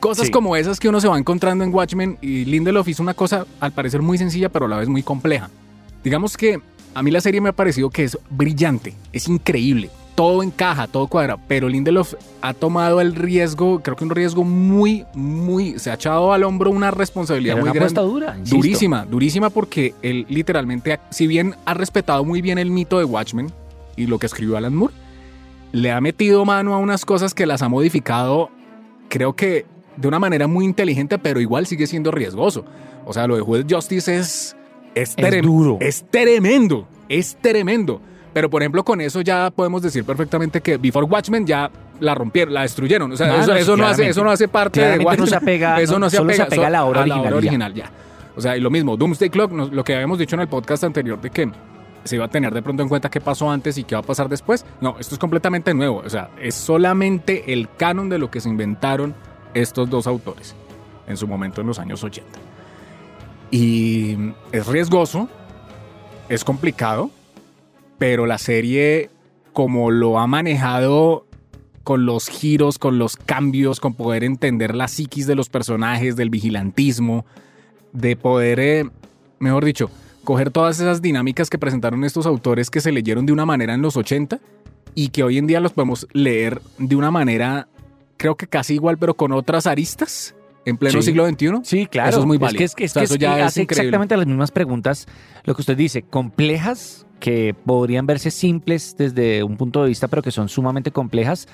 Cosas 0.00 0.26
Sí. 0.26 0.32
como 0.32 0.54
esas 0.56 0.78
que 0.78 0.88
uno 0.88 1.00
se 1.00 1.08
va 1.08 1.18
encontrando 1.18 1.64
en 1.64 1.74
Watchmen 1.74 2.18
y 2.20 2.44
Lindelof 2.44 2.86
hizo 2.88 3.02
una 3.02 3.14
cosa 3.14 3.46
al 3.60 3.72
parecer 3.72 4.00
muy 4.02 4.16
sencilla, 4.18 4.48
pero 4.48 4.66
a 4.66 4.68
la 4.68 4.76
vez 4.76 4.88
muy 4.88 5.02
compleja. 5.02 5.50
Digamos 6.04 6.36
que 6.36 6.60
a 6.94 7.02
mí 7.02 7.10
la 7.10 7.20
serie 7.20 7.40
me 7.40 7.48
ha 7.48 7.52
parecido 7.52 7.90
que 7.90 8.04
es 8.04 8.16
brillante, 8.30 8.94
es 9.12 9.28
increíble, 9.28 9.90
todo 10.14 10.42
encaja, 10.42 10.86
todo 10.86 11.06
cuadra, 11.08 11.36
pero 11.48 11.68
Lindelof 11.68 12.14
ha 12.42 12.54
tomado 12.54 13.00
el 13.00 13.14
riesgo, 13.14 13.80
creo 13.82 13.96
que 13.96 14.04
un 14.04 14.10
riesgo 14.10 14.44
muy, 14.44 15.04
muy, 15.14 15.78
se 15.78 15.90
ha 15.90 15.94
echado 15.94 16.32
al 16.32 16.44
hombro 16.44 16.70
una 16.70 16.90
responsabilidad 16.90 17.56
Era 17.56 17.60
muy 17.64 17.70
una 17.70 17.78
grande. 17.80 18.00
dura. 18.00 18.36
Durísima, 18.44 19.04
durísima 19.04 19.50
porque 19.50 19.94
él 20.02 20.26
literalmente, 20.28 20.98
si 21.10 21.26
bien 21.26 21.54
ha 21.66 21.74
respetado 21.74 22.24
muy 22.24 22.40
bien 22.40 22.58
el 22.58 22.70
mito 22.70 22.98
de 22.98 23.04
Watchmen 23.04 23.52
y 23.96 24.06
lo 24.06 24.18
que 24.18 24.26
escribió 24.26 24.56
Alan 24.56 24.74
Moore, 24.74 24.94
le 25.72 25.92
ha 25.92 26.00
metido 26.00 26.44
mano 26.44 26.74
a 26.74 26.78
unas 26.78 27.04
cosas 27.04 27.34
que 27.34 27.46
las 27.46 27.62
ha 27.62 27.68
modificado, 27.68 28.50
creo 29.08 29.34
que 29.36 29.66
de 29.98 30.08
una 30.08 30.18
manera 30.18 30.46
muy 30.46 30.64
inteligente, 30.64 31.18
pero 31.18 31.40
igual 31.40 31.66
sigue 31.66 31.86
siendo 31.86 32.10
riesgoso. 32.10 32.64
O 33.04 33.12
sea, 33.12 33.26
lo 33.26 33.36
de 33.36 33.42
Juez 33.42 33.64
Justice 33.68 34.16
es... 34.16 34.56
Es, 34.94 35.16
trem- 35.16 35.42
duro. 35.42 35.76
Es 35.80 36.04
tremendo, 36.10 36.86
es 37.08 37.36
tremendo. 37.40 38.00
Pero 38.32 38.50
por 38.50 38.62
ejemplo, 38.62 38.84
con 38.84 39.00
eso 39.00 39.20
ya 39.20 39.50
podemos 39.50 39.82
decir 39.82 40.04
perfectamente 40.04 40.60
que 40.60 40.76
Before 40.76 41.06
Watchmen 41.06 41.46
ya 41.46 41.70
la 42.00 42.14
rompieron, 42.14 42.52
la 42.54 42.62
destruyeron. 42.62 43.10
O 43.12 43.16
sea, 43.16 43.32
Ah, 43.32 43.38
eso, 43.42 43.52
no, 43.52 43.56
eso 43.56 43.76
no 43.76 43.86
hace, 43.86 44.08
eso 44.08 44.24
no 44.24 44.30
hace 44.30 44.48
parte 44.48 44.80
de 44.80 44.96
no 44.98 45.04
Watchmen. 45.04 45.28
se 45.28 45.36
apega- 45.36 45.78
eso 45.80 45.92
no, 45.94 45.98
no 46.06 46.10
se 46.10 46.16
solo 46.16 46.30
se 46.32 46.42
apega, 46.42 46.46
apega 46.46 46.66
a 46.66 46.70
la 46.70 46.84
obra 46.84 47.02
a 47.02 47.06
la 47.06 47.20
obra 47.20 47.36
original 47.36 47.74
ya. 47.74 47.86
original, 47.86 47.92
ya. 47.94 48.34
O 48.36 48.40
sea, 48.40 48.56
y 48.56 48.60
lo 48.60 48.70
mismo, 48.70 48.96
Doomsday 48.96 49.30
Clock, 49.30 49.52
lo 49.72 49.82
que 49.84 49.94
habíamos 49.94 50.18
dicho 50.18 50.36
en 50.36 50.40
el 50.40 50.48
podcast 50.48 50.84
anterior 50.84 51.20
de 51.20 51.30
que 51.30 51.50
se 52.04 52.14
iba 52.16 52.24
a 52.24 52.28
tener 52.28 52.54
de 52.54 52.62
pronto 52.62 52.82
en 52.82 52.88
cuenta 52.88 53.10
qué 53.10 53.20
pasó 53.20 53.50
antes 53.50 53.76
y 53.78 53.84
qué 53.84 53.94
va 53.96 54.00
a 54.00 54.04
pasar 54.04 54.28
después. 54.28 54.64
No, 54.80 54.96
esto 54.98 55.14
es 55.14 55.18
completamente 55.18 55.74
nuevo. 55.74 56.02
O 56.04 56.08
sea, 56.10 56.30
es 56.40 56.54
solamente 56.54 57.52
el 57.52 57.68
canon 57.76 58.08
de 58.08 58.18
lo 58.18 58.30
que 58.30 58.40
se 58.40 58.48
inventaron 58.48 59.14
estos 59.60 59.88
dos 59.88 60.06
autores 60.06 60.54
en 61.06 61.16
su 61.16 61.26
momento 61.26 61.60
en 61.60 61.66
los 61.66 61.78
años 61.78 62.04
80. 62.04 62.28
Y 63.50 64.16
es 64.52 64.66
riesgoso, 64.66 65.28
es 66.28 66.44
complicado, 66.44 67.10
pero 67.98 68.26
la 68.26 68.38
serie, 68.38 69.10
como 69.52 69.90
lo 69.90 70.18
ha 70.18 70.26
manejado 70.26 71.26
con 71.82 72.04
los 72.04 72.28
giros, 72.28 72.78
con 72.78 72.98
los 72.98 73.16
cambios, 73.16 73.80
con 73.80 73.94
poder 73.94 74.22
entender 74.22 74.74
la 74.74 74.88
psiquis 74.88 75.26
de 75.26 75.34
los 75.34 75.48
personajes, 75.48 76.16
del 76.16 76.28
vigilantismo, 76.28 77.24
de 77.94 78.14
poder, 78.14 78.60
eh, 78.60 78.90
mejor 79.38 79.64
dicho, 79.64 79.90
coger 80.24 80.50
todas 80.50 80.78
esas 80.78 81.00
dinámicas 81.00 81.48
que 81.48 81.58
presentaron 81.58 82.04
estos 82.04 82.26
autores 82.26 82.68
que 82.68 82.82
se 82.82 82.92
leyeron 82.92 83.24
de 83.24 83.32
una 83.32 83.46
manera 83.46 83.72
en 83.72 83.80
los 83.80 83.96
80 83.96 84.38
y 84.94 85.08
que 85.08 85.22
hoy 85.22 85.38
en 85.38 85.46
día 85.46 85.60
los 85.60 85.72
podemos 85.72 86.06
leer 86.12 86.60
de 86.76 86.96
una 86.96 87.10
manera, 87.10 87.68
creo 88.18 88.36
que 88.36 88.46
casi 88.46 88.74
igual, 88.74 88.98
pero 88.98 89.14
con 89.14 89.32
otras 89.32 89.66
aristas 89.66 90.34
en 90.66 90.76
pleno 90.76 91.00
Sí. 91.00 91.06
siglo 91.08 91.26
XXI. 91.26 91.60
Sí, 91.62 91.86
claro. 91.86 92.10
Eso 92.10 92.20
es 92.20 92.26
muy 92.26 92.36
válido. 92.36 92.58
que, 92.58 92.64
es 92.64 92.74
que, 92.74 92.84
es 92.84 92.90
O 92.90 93.00
sea, 93.06 93.06
que 93.06 93.24
es- 93.24 93.30
hace 93.30 93.62
increíble. 93.62 93.82
exactamente 93.84 94.16
las 94.16 94.26
mismas 94.26 94.50
preguntas, 94.50 95.06
lo 95.44 95.54
que 95.54 95.62
usted 95.62 95.76
dice, 95.76 96.02
complejas, 96.02 97.06
que 97.20 97.54
podrían 97.64 98.06
verse 98.06 98.30
simples 98.30 98.94
desde 98.98 99.42
un 99.42 99.56
punto 99.56 99.82
de 99.82 99.88
vista, 99.88 100.08
pero 100.08 100.20
que 100.22 100.30
son 100.30 100.48
sumamente 100.48 100.90
complejas. 100.92 101.48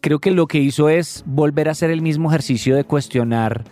Creo 0.00 0.18
que 0.18 0.30
lo 0.30 0.46
que 0.46 0.58
hizo 0.58 0.88
es 0.88 1.22
volver 1.26 1.68
a 1.68 1.72
hacer 1.72 1.90
el 1.90 2.02
mismo 2.02 2.30
ejercicio 2.30 2.74
de 2.76 2.84
cuestionar 2.84 3.64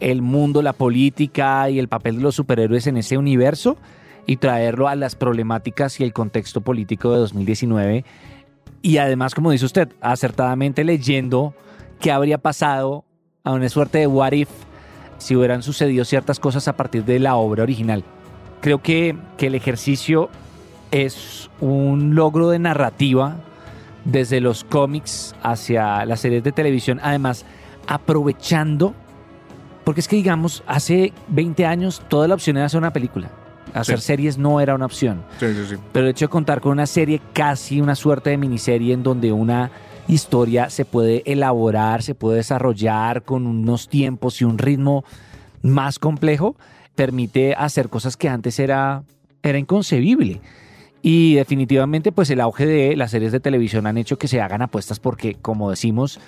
el 0.00 0.22
mundo, 0.22 0.60
la 0.62 0.72
política 0.72 1.68
y 1.70 1.78
el 1.78 1.88
papel 1.88 2.16
de 2.16 2.22
los 2.22 2.34
superhéroes 2.36 2.86
en 2.86 2.96
ese 2.96 3.16
universo 3.18 3.76
y 4.26 4.36
traerlo 4.36 4.88
a 4.88 4.94
las 4.94 5.14
problemáticas 5.14 5.98
y 6.00 6.04
el 6.04 6.12
contexto 6.12 6.60
político 6.60 7.12
de 7.12 7.18
2019. 7.18 8.04
Y 8.82 8.98
además, 8.98 9.34
como 9.34 9.50
dice 9.50 9.64
usted, 9.66 9.88
acertadamente 10.00 10.84
leyendo 10.84 11.54
qué 12.00 12.10
habría 12.12 12.38
pasado 12.38 13.04
a 13.44 13.52
una 13.52 13.68
suerte 13.68 13.98
de 13.98 14.06
what 14.06 14.32
if 14.32 14.48
si 15.18 15.34
hubieran 15.36 15.62
sucedido 15.62 16.04
ciertas 16.04 16.38
cosas 16.38 16.68
a 16.68 16.76
partir 16.76 17.04
de 17.04 17.18
la 17.18 17.34
obra 17.36 17.62
original. 17.64 18.04
Creo 18.60 18.82
que, 18.82 19.16
que 19.36 19.46
el 19.48 19.54
ejercicio 19.54 20.30
es 20.90 21.50
un 21.60 22.14
logro 22.14 22.50
de 22.50 22.58
narrativa 22.58 23.36
desde 24.04 24.40
los 24.40 24.64
cómics 24.64 25.34
hacia 25.42 26.04
las 26.06 26.20
series 26.20 26.42
de 26.44 26.52
televisión, 26.52 27.00
además 27.02 27.44
aprovechando, 27.86 28.94
porque 29.84 30.00
es 30.00 30.08
que 30.08 30.16
digamos, 30.16 30.62
hace 30.66 31.12
20 31.28 31.66
años 31.66 32.02
toda 32.08 32.28
la 32.28 32.34
opción 32.34 32.56
era 32.56 32.66
hacer 32.66 32.78
una 32.78 32.92
película. 32.92 33.30
Hacer 33.74 34.00
Sí. 34.00 34.06
series 34.06 34.38
no 34.38 34.60
era 34.60 34.74
una 34.74 34.86
opción. 34.86 35.22
Sí, 35.38 35.46
sí, 35.52 35.64
sí. 35.70 35.74
Pero 35.92 36.06
el 36.06 36.12
hecho 36.12 36.24
de 36.26 36.30
contar 36.30 36.60
con 36.60 36.72
una 36.72 36.86
serie, 36.86 37.20
casi 37.32 37.80
una 37.80 37.94
suerte 37.94 38.30
de 38.30 38.38
miniserie 38.38 38.94
en 38.94 39.02
donde 39.02 39.30
una 39.30 39.70
historia 40.08 40.70
se 40.70 40.84
puede 40.84 41.22
elaborar, 41.30 42.02
se 42.02 42.14
puede 42.14 42.38
desarrollar 42.38 43.22
con 43.22 43.46
unos 43.46 43.88
tiempos 43.88 44.40
y 44.40 44.44
un 44.44 44.58
ritmo 44.58 45.04
más 45.62 45.98
complejo, 45.98 46.56
permite 46.94 47.54
hacer 47.54 47.88
cosas 47.88 48.16
que 48.16 48.28
antes 48.28 48.58
era, 48.58 49.02
era 49.42 49.58
inconcebible. 49.58 50.40
Y 51.02 51.34
definitivamente, 51.34 52.10
pues 52.10 52.28
el 52.30 52.40
auge 52.40 52.66
de 52.66 52.96
las 52.96 53.12
series 53.12 53.30
de 53.32 53.38
televisión 53.40 53.86
han 53.86 53.98
hecho 53.98 54.18
que 54.18 54.26
se 54.28 54.40
hagan 54.40 54.62
apuestas 54.62 54.98
porque, 54.98 55.34
como 55.40 55.70
decimos, 55.70 56.18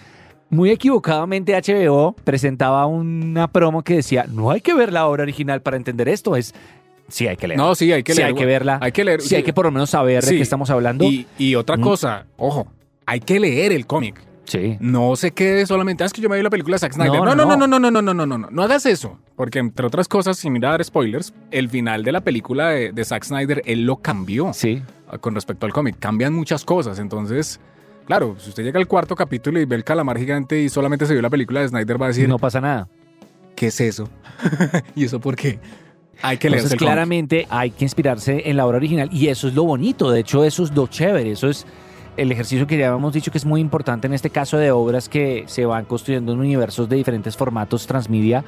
muy 0.49 0.71
equivocadamente 0.71 1.55
HBO 1.61 2.15
presentaba 2.25 2.87
una 2.87 3.49
promo 3.49 3.83
que 3.83 3.97
decía, 3.97 4.27
no 4.29 4.51
hay 4.51 4.61
que 4.61 4.75
ver 4.75 4.93
la 4.93 5.07
obra 5.09 5.23
original 5.25 5.61
para 5.63 5.77
entender 5.77 6.09
esto, 6.09 6.37
es... 6.37 6.55
Sí, 7.09 7.27
hay 7.27 7.37
que 7.37 7.49
leer. 7.49 7.59
No, 7.59 7.75
sí, 7.75 7.91
hay 7.91 8.05
que 8.05 8.13
Sí, 8.13 8.19
leer. 8.19 8.29
hay 8.29 8.35
que 8.37 8.47
verla. 8.47 8.79
Hay 8.81 8.93
que 8.93 9.05
leer. 9.05 9.21
Sí, 9.21 9.35
hay 9.35 9.43
que 9.43 9.53
por 9.53 9.65
lo 9.65 9.73
menos 9.73 9.91
saber 9.91 10.23
de 10.23 10.29
Sí. 10.31 10.37
qué 10.37 10.43
estamos 10.43 10.71
hablando. 10.71 11.05
Y, 11.05 11.27
y 11.39 11.57
otra 11.57 11.77
Mm. 11.77 11.81
cosa, 11.81 12.27
ojo, 12.37 12.69
hay 13.11 13.21
que 13.21 13.41
leer 13.41 13.73
el 13.73 13.87
cómic. 13.87 14.21
sí. 14.45 14.77
No 14.81 15.15
se 15.17 15.31
quede 15.33 15.65
solamente, 15.67 16.03
"Ah, 16.03 16.07
es 16.07 16.13
que 16.13 16.21
yo 16.21 16.29
me 16.29 16.37
vi 16.37 16.43
la 16.43 16.51
película 16.51 16.75
de 16.75 16.79
Zack 16.81 16.93
Snyder. 16.95 17.13
No, 17.21 17.25
No, 17.25 17.35
no, 17.37 17.45
no, 17.57 17.67
no, 17.69 17.79
no. 17.79 17.91
no, 17.91 18.03
no, 18.03 18.15
no, 18.15 18.27
no, 18.39 18.49
no, 18.51 18.63
hagas 18.63 18.85
eso. 18.87 19.19
Porque 19.37 19.59
entre 19.61 19.87
otras 19.87 20.09
cosas, 20.09 20.39
sin 20.39 20.53
mirar 20.53 20.83
spoilers, 20.85 21.33
el 21.53 21.69
final 21.69 22.03
de 22.03 22.13
la 22.13 22.21
película 22.23 22.71
de, 22.71 22.91
de 22.93 23.05
Zack 23.05 23.25
Snyder, 23.25 23.63
él 23.65 23.85
lo 23.85 23.97
cambió 23.99 24.53
Sí. 24.53 24.83
ah, 25.09 25.19
con 25.19 25.35
respecto 25.35 25.67
al 25.67 25.73
cómic. 25.73 25.97
Cambian 26.01 26.33
muchas 26.35 26.65
cosas. 26.65 26.99
Entonces, 26.99 27.61
claro, 28.07 28.35
si 28.39 28.49
usted 28.51 28.65
llega 28.65 28.81
al 28.81 28.89
cuarto 28.89 29.15
capítulo 29.15 29.61
y 29.61 29.67
ve 29.67 29.77
el 29.77 29.85
calamar 29.85 30.19
gigante 30.19 30.61
y 30.61 30.69
solamente 30.69 31.07
se 31.07 31.13
vio 31.13 31.23
la 31.23 31.31
película 31.31 31.61
de 31.61 31.69
Snyder, 31.69 32.01
va 32.03 32.07
a 32.07 32.09
decir, 32.09 32.29
no 32.29 32.39
pasa 32.39 32.61
nada. 32.61 32.89
¿qué 33.55 33.67
es 33.69 33.81
eso? 33.81 34.09
¿Y 34.97 35.05
eso 35.05 35.21
por 35.21 35.37
qué? 35.37 35.59
Hay 36.23 36.39
que 36.39 36.49
leer 36.51 36.59
Entonces, 36.61 36.73
el 36.73 36.79
cómic. 36.79 36.89
claramente 36.93 37.47
hay 37.51 37.71
que 37.71 37.85
inspirarse 37.85 38.43
en 38.51 38.57
la 38.57 38.67
obra 38.67 38.79
original 38.79 39.09
y 39.13 39.29
eso 39.29 39.47
es 39.49 39.55
lo 39.55 39.65
bonito. 39.65 40.11
De 40.11 40.21
hecho, 40.21 40.45
eso 40.45 40.65
es 40.65 40.73
lo 40.75 40.87
chévere. 40.87 41.31
Eso 41.33 41.49
es 41.49 41.67
el 42.17 42.33
ejercicio 42.33 42.67
que 42.67 42.77
ya 42.77 42.89
habíamos 42.89 43.13
dicho 43.13 43.31
que 43.31 43.39
es 43.39 43.45
muy 43.45 43.61
importante 43.61 44.07
en 44.07 44.15
este 44.15 44.31
caso 44.31 44.57
de 44.57 44.71
obras 44.71 45.09
que 45.09 45.45
se 45.47 45.65
van 45.65 45.85
construyendo 45.85 46.33
en 46.33 46.41
universos 46.41 46.89
de 46.89 46.97
diferentes 46.97 47.37
formatos 47.37 47.87
transmedia. 47.87 48.45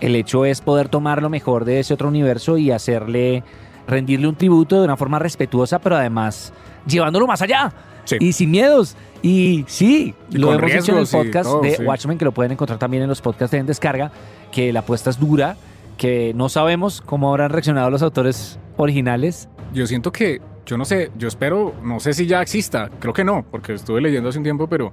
El 0.00 0.16
hecho 0.16 0.44
es 0.44 0.60
poder 0.60 0.88
tomar 0.88 1.22
lo 1.22 1.30
mejor 1.30 1.64
de 1.64 1.80
ese 1.80 1.94
otro 1.94 2.08
universo 2.08 2.58
y 2.58 2.70
hacerle, 2.70 3.42
rendirle 3.86 4.26
un 4.26 4.34
tributo 4.34 4.78
de 4.78 4.84
una 4.84 4.96
forma 4.96 5.18
respetuosa, 5.18 5.78
pero 5.78 5.96
además 5.96 6.52
llevándolo 6.86 7.26
más 7.26 7.42
allá. 7.42 7.72
Sí. 8.04 8.16
Y 8.20 8.32
sin 8.32 8.50
miedos. 8.50 8.96
Y 9.22 9.64
sí, 9.66 10.14
Y 10.30 10.36
lo 10.36 10.52
hemos 10.52 10.70
dicho 10.70 10.92
en 10.92 10.98
el 10.98 11.06
podcast 11.06 11.48
todo, 11.48 11.62
de 11.62 11.76
sí. 11.76 11.82
Watchmen, 11.82 12.18
que 12.18 12.26
lo 12.26 12.32
pueden 12.32 12.52
encontrar 12.52 12.78
también 12.78 13.02
en 13.02 13.08
los 13.08 13.22
podcasts 13.22 13.52
de 13.52 13.58
En 13.58 13.66
Descarga, 13.66 14.10
que 14.52 14.72
la 14.72 14.80
apuesta 14.80 15.08
es 15.08 15.18
dura, 15.18 15.56
que 15.96 16.32
no 16.34 16.50
sabemos 16.50 17.00
cómo 17.00 17.30
habrán 17.30 17.50
reaccionado 17.50 17.88
los 17.88 18.02
autores 18.02 18.58
originales. 18.76 19.48
Yo 19.72 19.86
siento 19.86 20.12
que, 20.12 20.42
yo 20.66 20.78
no 20.78 20.84
sé, 20.84 21.10
yo 21.18 21.28
espero, 21.28 21.74
no 21.82 22.00
sé 22.00 22.12
si 22.14 22.26
ya 22.26 22.40
exista, 22.42 22.90
creo 23.00 23.12
que 23.12 23.24
no, 23.24 23.44
porque 23.50 23.74
estuve 23.74 24.00
leyendo 24.00 24.28
hace 24.28 24.38
un 24.38 24.44
tiempo, 24.44 24.66
pero 24.66 24.92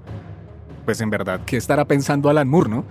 pues 0.86 1.00
en 1.02 1.10
verdad, 1.10 1.42
¿qué 1.46 1.58
estará 1.58 1.86
pensando 1.86 2.30
Alan 2.30 2.48
Moore, 2.48 2.70
no? 2.70 2.86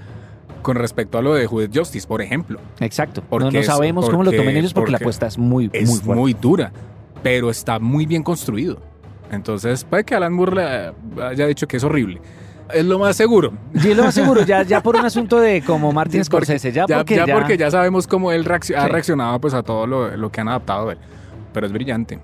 Con 0.63 0.77
respecto 0.77 1.19
a 1.19 1.23
lo 1.23 1.35
de 1.35 1.47
Judith 1.47 1.71
Justice, 1.77 2.07
por 2.07 2.21
ejemplo. 2.23 2.61
Exacto. 2.81 3.23
Porque 3.29 3.47
no, 3.47 3.51
no 3.51 3.59
es- 3.61 3.67
sabemos 3.67 4.09
cómo 4.11 4.23
lo 4.25 4.31
tomen 4.33 4.57
ellos 4.57 4.73
porque, 4.75 4.93
la 4.93 4.99
apuesta 4.99 5.27
es 5.27 5.39
muy, 5.39 5.71
Es 5.73 6.05
muy 6.05 6.35
dura, 6.35 6.71
pero 7.23 7.51
está 7.51 7.79
muy 7.79 8.07
bien 8.07 8.23
construido. 8.23 8.79
Entonces, 9.33 9.85
puede 9.85 10.05
que 10.05 10.15
Alan 10.15 10.33
Moore 10.33 10.57
le 11.17 11.23
haya 11.25 11.47
dicho 11.47 11.67
que 11.69 11.77
es 11.79 11.85
horrible. 11.85 12.21
Es 12.73 12.85
lo 12.85 12.99
más 12.99 13.17
seguro. 13.17 13.53
Yo 13.75 13.95
lo 13.95 14.05
más 14.05 14.15
seguro, 14.15 14.43
ya, 14.45 14.63
ya 14.63 14.81
por 14.83 14.97
un 14.97 15.05
asunto 15.07 15.41
de 15.41 15.63
como 15.63 15.93
Martin 15.93 16.21
Sí, 16.21 16.27
Scorsese, 16.27 16.71
ya, 16.73 16.85
ya, 16.89 16.99
porque 16.99 17.17
ya 17.17 17.27
ya, 17.27 17.35
porque 17.35 17.57
ya 17.57 17.71
sabemos 17.71 18.07
cómo 18.07 18.31
él 18.33 18.45
reacc- 18.45 18.77
ha 18.77 18.85
Sí. 18.87 18.91
reaccionado 18.93 19.41
pues, 19.41 19.55
a 19.55 19.63
todo 19.63 19.87
lo, 19.87 20.17
lo 20.17 20.31
que 20.31 20.41
han 20.41 20.49
adaptado 20.49 20.87
de 20.87 20.93
él. 20.95 20.99
Pero 21.53 21.67
es 21.67 21.73
brillante. 21.73 22.21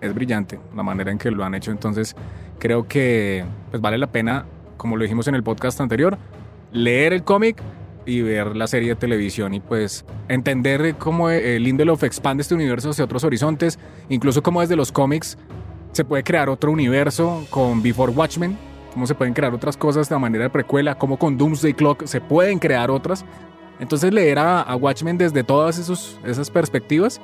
Es 0.00 0.14
brillante 0.14 0.58
la 0.74 0.82
manera 0.82 1.10
en 1.10 1.18
que 1.18 1.30
lo 1.30 1.44
han 1.44 1.54
hecho. 1.54 1.70
Entonces, 1.70 2.16
creo 2.58 2.86
que 2.86 3.44
pues, 3.70 3.82
vale 3.82 3.98
la 3.98 4.06
pena, 4.06 4.46
como 4.76 4.96
lo 4.96 5.02
dijimos 5.02 5.28
en 5.28 5.34
el 5.34 5.42
podcast 5.42 5.80
anterior, 5.80 6.16
leer 6.72 7.12
el 7.12 7.24
cómic 7.24 7.62
y 8.06 8.22
ver 8.22 8.56
la 8.56 8.66
serie 8.66 8.90
de 8.90 8.96
televisión 8.96 9.54
y 9.54 9.60
pues 9.60 10.04
entender 10.28 10.94
cómo 10.96 11.30
eh, 11.30 11.58
Lindelof 11.60 12.02
expande 12.04 12.42
este 12.42 12.54
universo 12.54 12.90
hacia 12.90 13.04
otros 13.04 13.24
horizontes, 13.24 13.78
incluso 14.08 14.42
cómo 14.42 14.60
desde 14.60 14.76
los 14.76 14.90
cómics 14.90 15.36
se 15.92 16.04
puede 16.04 16.22
crear 16.22 16.48
otro 16.48 16.70
universo 16.70 17.46
con 17.50 17.82
Before 17.82 18.12
Watchmen, 18.12 18.56
cómo 18.92 19.06
se 19.06 19.14
pueden 19.14 19.34
crear 19.34 19.52
otras 19.52 19.76
cosas 19.76 20.08
de 20.08 20.18
manera 20.18 20.44
de 20.44 20.50
precuela, 20.50 20.96
cómo 20.96 21.18
con 21.18 21.36
Doomsday 21.36 21.74
Clock 21.74 22.06
se 22.06 22.20
pueden 22.20 22.58
crear 22.58 22.90
otras. 22.90 23.24
Entonces 23.80 24.12
leer 24.12 24.38
a, 24.38 24.60
a 24.60 24.76
Watchmen 24.76 25.18
desde 25.18 25.42
todas 25.42 25.78
esos, 25.78 26.18
esas 26.24 26.50
perspectivas 26.50 27.20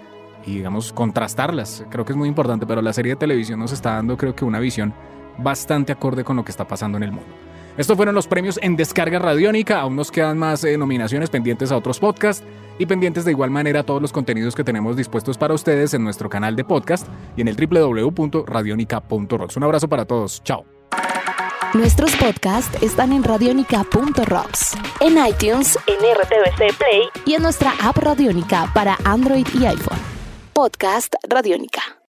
y 0.47 0.57
digamos 0.57 0.93
contrastarlas, 0.93 1.85
creo 1.91 2.05
que 2.05 2.13
es 2.13 2.17
muy 2.17 2.29
importante, 2.29 2.67
pero 2.67 2.81
la 2.81 2.93
serie 2.93 3.13
de 3.13 3.17
televisión 3.17 3.59
nos 3.59 3.73
está 3.73 3.95
dando 3.95 4.17
creo 4.17 4.35
que 4.35 4.45
una 4.45 4.61
visión 4.61 4.95
bastante 5.39 5.93
acorde 5.93 6.25
con 6.25 6.37
lo 6.37 6.45
que 6.45 6.51
está 6.51 6.67
pasando 6.67 6.97
en 6.97 7.05
el 7.05 7.13
mundo. 7.13 7.29
Estos 7.77 7.97
fueron 7.97 8.15
los 8.15 8.27
premios 8.27 8.59
en 8.63 8.75
Descarga 8.75 9.19
Radiónica. 9.19 9.81
Aún 9.81 9.97
nos 9.97 10.11
quedan 10.11 10.39
más 10.39 10.65
eh, 10.65 10.79
nominaciones 10.79 11.29
pendientes 11.29 11.71
a 11.73 11.77
otros 11.77 11.99
podcasts 11.99 12.43
y 12.79 12.87
pendientes 12.87 13.27
de 13.27 13.33
igual 13.33 13.51
manera 13.51 13.81
a 13.81 13.83
todos 13.83 14.01
los 14.01 14.13
contenidos 14.13 14.55
que 14.55 14.65
tenemos 14.65 14.97
dispuestos 14.97 15.37
para 15.37 15.53
ustedes 15.53 15.93
en 15.93 16.03
nuestro 16.03 16.31
canal 16.31 16.57
de 16.57 16.65
podcast 16.65 17.07
y 17.37 17.43
en 17.43 17.49
el 17.49 17.57
www.radionica.rocks. 17.57 19.59
Un 19.59 19.65
abrazo 19.65 19.89
para 19.89 20.07
todos. 20.07 20.43
Chao. 20.43 20.65
Nuestros 21.75 22.17
podcasts 22.17 22.83
están 22.83 23.13
en 23.13 23.23
radionica.rocks, 23.23 24.79
en 25.01 25.19
iTunes, 25.27 25.79
en 25.87 25.97
RTVC 25.97 26.75
Play 26.79 27.03
y 27.27 27.35
en 27.35 27.43
nuestra 27.43 27.75
app 27.83 27.99
Radionica 27.99 28.71
para 28.73 28.97
Android 29.05 29.47
y 29.53 29.67
iPhone. 29.67 30.16
Podcast 30.57 31.13
Radionica. 31.29 32.06